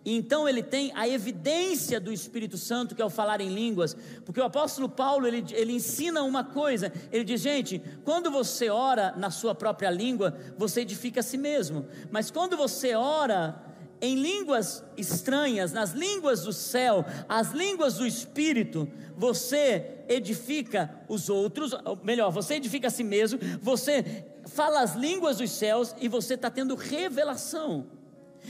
[0.06, 4.40] Então ele tem a evidência do Espírito Santo, que é o falar em línguas, porque
[4.40, 9.30] o apóstolo Paulo ele, ele ensina uma coisa: ele diz, gente, quando você ora na
[9.30, 13.72] sua própria língua, você edifica a si mesmo, mas quando você ora
[14.02, 21.72] em línguas estranhas, nas línguas do céu, as línguas do Espírito, você edifica os outros,
[22.04, 26.50] melhor, você edifica a si mesmo, você fala as línguas dos céus e você está
[26.50, 27.88] tendo revelação.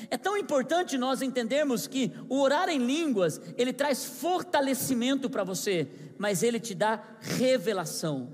[0.10, 5.88] É tão importante nós entendermos que o orar em línguas, ele traz fortalecimento para você,
[6.18, 8.30] mas ele te dá revelação,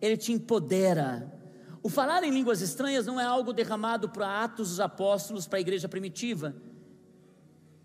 [0.00, 1.30] ele te empodera.
[1.82, 5.60] O falar em línguas estranhas não é algo derramado para Atos dos Apóstolos, para a
[5.60, 6.54] igreja primitiva,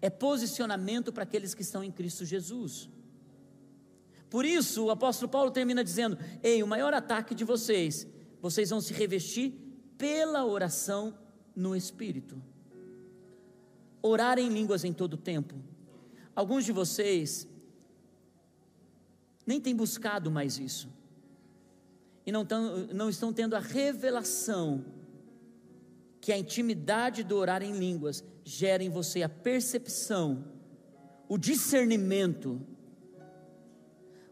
[0.01, 2.89] é posicionamento para aqueles que estão em Cristo Jesus.
[4.30, 8.07] Por isso, o apóstolo Paulo termina dizendo: Ei, o maior ataque de vocês,
[8.41, 9.53] vocês vão se revestir
[9.97, 11.17] pela oração
[11.55, 12.41] no Espírito.
[14.01, 15.55] Orar em línguas em todo o tempo.
[16.35, 17.47] Alguns de vocês
[19.45, 20.87] nem têm buscado mais isso,
[22.25, 24.85] e não, tão, não estão tendo a revelação
[26.21, 30.45] que a intimidade do orar em línguas gera em você a percepção,
[31.27, 32.61] o discernimento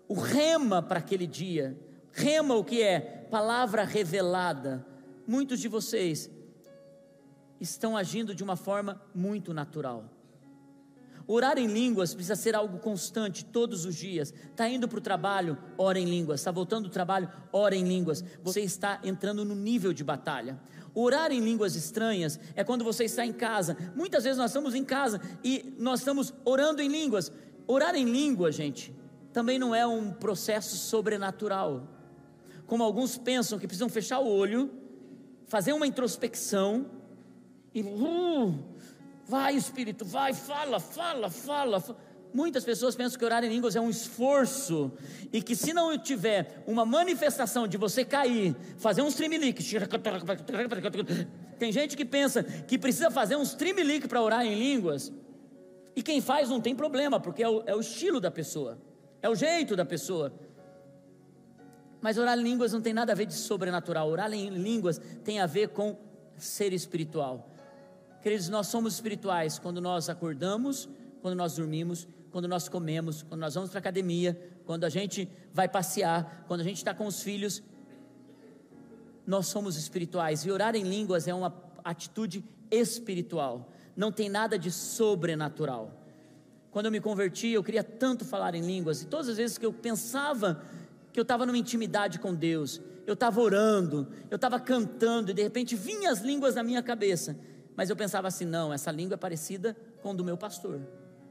[0.07, 1.77] o rema para aquele dia.
[2.11, 3.16] Rema o que é?
[3.29, 4.85] Palavra revelada.
[5.27, 6.29] Muitos de vocês
[7.59, 10.05] estão agindo de uma forma muito natural.
[11.27, 14.33] Orar em línguas precisa ser algo constante, todos os dias.
[14.49, 16.39] Está indo para o trabalho, ora em línguas.
[16.39, 18.23] Está voltando do trabalho, ora em línguas.
[18.41, 20.57] Você está entrando no nível de batalha.
[20.95, 23.75] Orar em línguas estranhas é quando você está em casa.
[23.93, 27.29] Muitas vezes nós estamos em casa e nós estamos orando em línguas.
[27.67, 28.95] Orar em língua, gente,
[29.33, 31.96] também não é um processo sobrenatural.
[32.67, 34.69] Como alguns pensam que precisam fechar o olho,
[35.47, 36.85] fazer uma introspecção
[37.73, 38.53] e uh,
[39.25, 41.83] vai Espírito, vai, fala, fala, fala.
[42.33, 44.91] Muitas pessoas pensam que orar em línguas é um esforço
[45.31, 49.63] e que se não tiver uma manifestação de você cair, fazer um streamlink,
[51.57, 55.11] tem gente que pensa que precisa fazer um streamlink para orar em línguas
[55.95, 58.77] e quem faz não tem problema porque é o, é o estilo da pessoa.
[59.21, 60.31] É o jeito da pessoa.
[62.07, 64.09] Mas orar em línguas não tem nada a ver de sobrenatural.
[64.09, 65.97] Orar em línguas tem a ver com
[66.37, 67.49] ser espiritual.
[68.21, 70.87] Queridos, nós somos espirituais quando nós acordamos,
[71.21, 75.29] quando nós dormimos, quando nós comemos, quando nós vamos para a academia, quando a gente
[75.53, 77.61] vai passear, quando a gente está com os filhos.
[79.25, 81.53] Nós somos espirituais e orar em línguas é uma
[81.83, 82.41] atitude
[82.71, 85.91] espiritual, não tem nada de sobrenatural.
[86.71, 89.65] Quando eu me converti, eu queria tanto falar em línguas, e todas as vezes que
[89.65, 90.63] eu pensava
[91.17, 95.41] que eu estava numa intimidade com Deus, eu estava orando, eu estava cantando, e de
[95.41, 97.35] repente vinham as línguas na minha cabeça,
[97.75, 100.79] mas eu pensava assim: não, essa língua é parecida com a do meu pastor.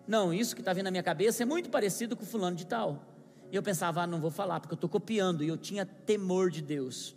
[0.04, 2.66] Não, isso que está vindo na minha cabeça é muito parecido com o fulano de
[2.66, 3.00] tal.
[3.52, 6.50] E eu pensava, ah, não vou falar, porque eu estou copiando, e eu tinha temor
[6.50, 7.14] de Deus.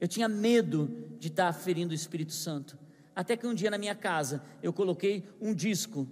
[0.00, 2.78] Eu tinha medo de estar tá ferindo o Espírito Santo.
[3.12, 6.06] Até que um dia na minha casa eu coloquei um disco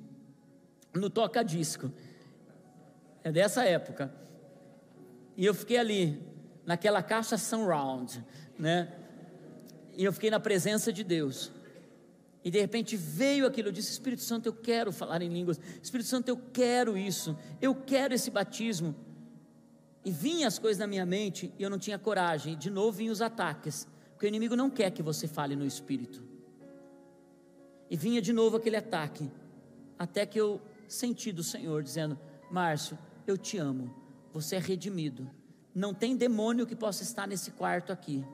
[0.93, 1.93] no toca-disco.
[3.23, 4.25] É dessa época.
[5.37, 6.23] E eu fiquei ali,
[6.65, 8.25] naquela caixa surround,
[8.59, 8.93] né?
[9.97, 11.53] E eu fiquei na presença de Deus.
[12.45, 15.59] E de repente veio aquilo, eu disse: Espírito Santo, eu quero falar em línguas.
[15.83, 17.37] Espírito Santo, eu quero isso.
[17.61, 18.95] Eu quero esse batismo.
[20.05, 22.57] E vinham as coisas na minha mente e eu não tinha coragem.
[22.59, 26.23] De novo vinham os ataques, porque o inimigo não quer que você fale no espírito.
[27.89, 29.31] E vinha de novo aquele ataque,
[29.99, 32.19] até que eu senti do Senhor dizendo:
[32.51, 33.95] Márcio, eu te amo,
[34.35, 35.31] você é redimido.
[35.73, 38.27] Não tem demônio que possa estar nesse quarto aqui.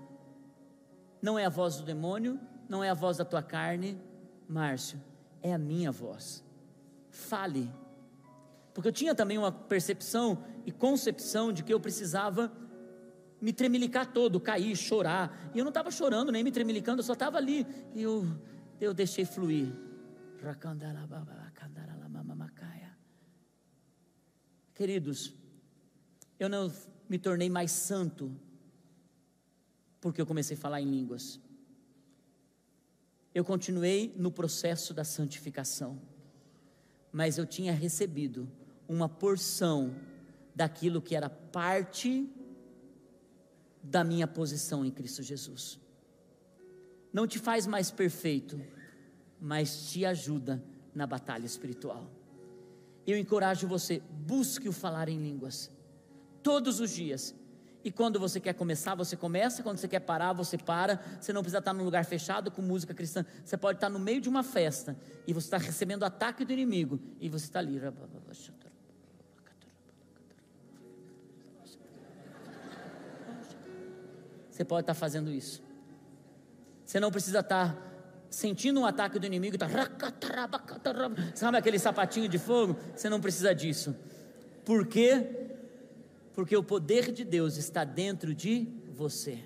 [1.21, 4.01] Não é a voz do demônio, não é a voz da tua carne,
[4.49, 4.99] Márcio,
[5.43, 6.43] é a minha voz.
[7.11, 7.71] Fale.
[8.73, 12.51] Porque eu tinha também uma percepção e concepção de que eu precisava
[13.39, 15.51] me tremelicar todo, cair, chorar.
[15.55, 17.67] E eu não estava chorando, nem me tremelicando, eu só estava ali.
[17.95, 18.27] E eu,
[18.81, 19.71] eu deixei fluir.
[24.75, 25.35] Queridos,
[26.43, 26.73] eu não
[27.09, 28.35] me tornei mais santo
[30.01, 31.39] porque eu comecei a falar em línguas.
[33.35, 36.01] Eu continuei no processo da santificação.
[37.13, 38.49] mas eu tinha recebido
[38.89, 39.95] uma porção
[40.55, 42.29] daquilo que era parte
[43.83, 45.81] da minha posição em Cristo Jesus.
[47.13, 48.61] Não te faz mais perfeito,
[49.41, 50.63] mas te ajuda
[50.95, 52.09] na batalha espiritual.
[53.07, 55.71] Eu encorajo você, busque o falar em línguas,
[56.43, 57.35] todos os dias.
[57.83, 59.63] E quando você quer começar, você começa.
[59.63, 61.01] Quando você quer parar, você para.
[61.21, 63.25] Você não precisa estar num lugar fechado com música cristã.
[63.45, 67.01] Você pode estar no meio de uma festa e você está recebendo ataque do inimigo
[67.19, 67.81] e você está ali.
[74.51, 75.63] Você pode estar fazendo isso.
[76.85, 77.89] Você não precisa estar
[78.29, 79.67] sentindo um ataque do inimigo, tá,
[81.35, 82.77] sabe aquele sapatinho de fogo?
[82.95, 83.97] Você não precisa disso.
[84.65, 85.50] Por quê?
[86.41, 88.67] Porque o poder de Deus está dentro de
[88.97, 89.41] você.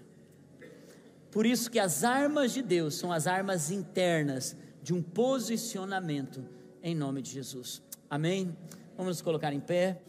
[1.28, 6.44] Por isso que as armas de Deus são as armas internas de um posicionamento
[6.80, 7.82] em nome de Jesus.
[8.08, 8.56] Amém?
[8.96, 10.02] Vamos nos colocar em pé.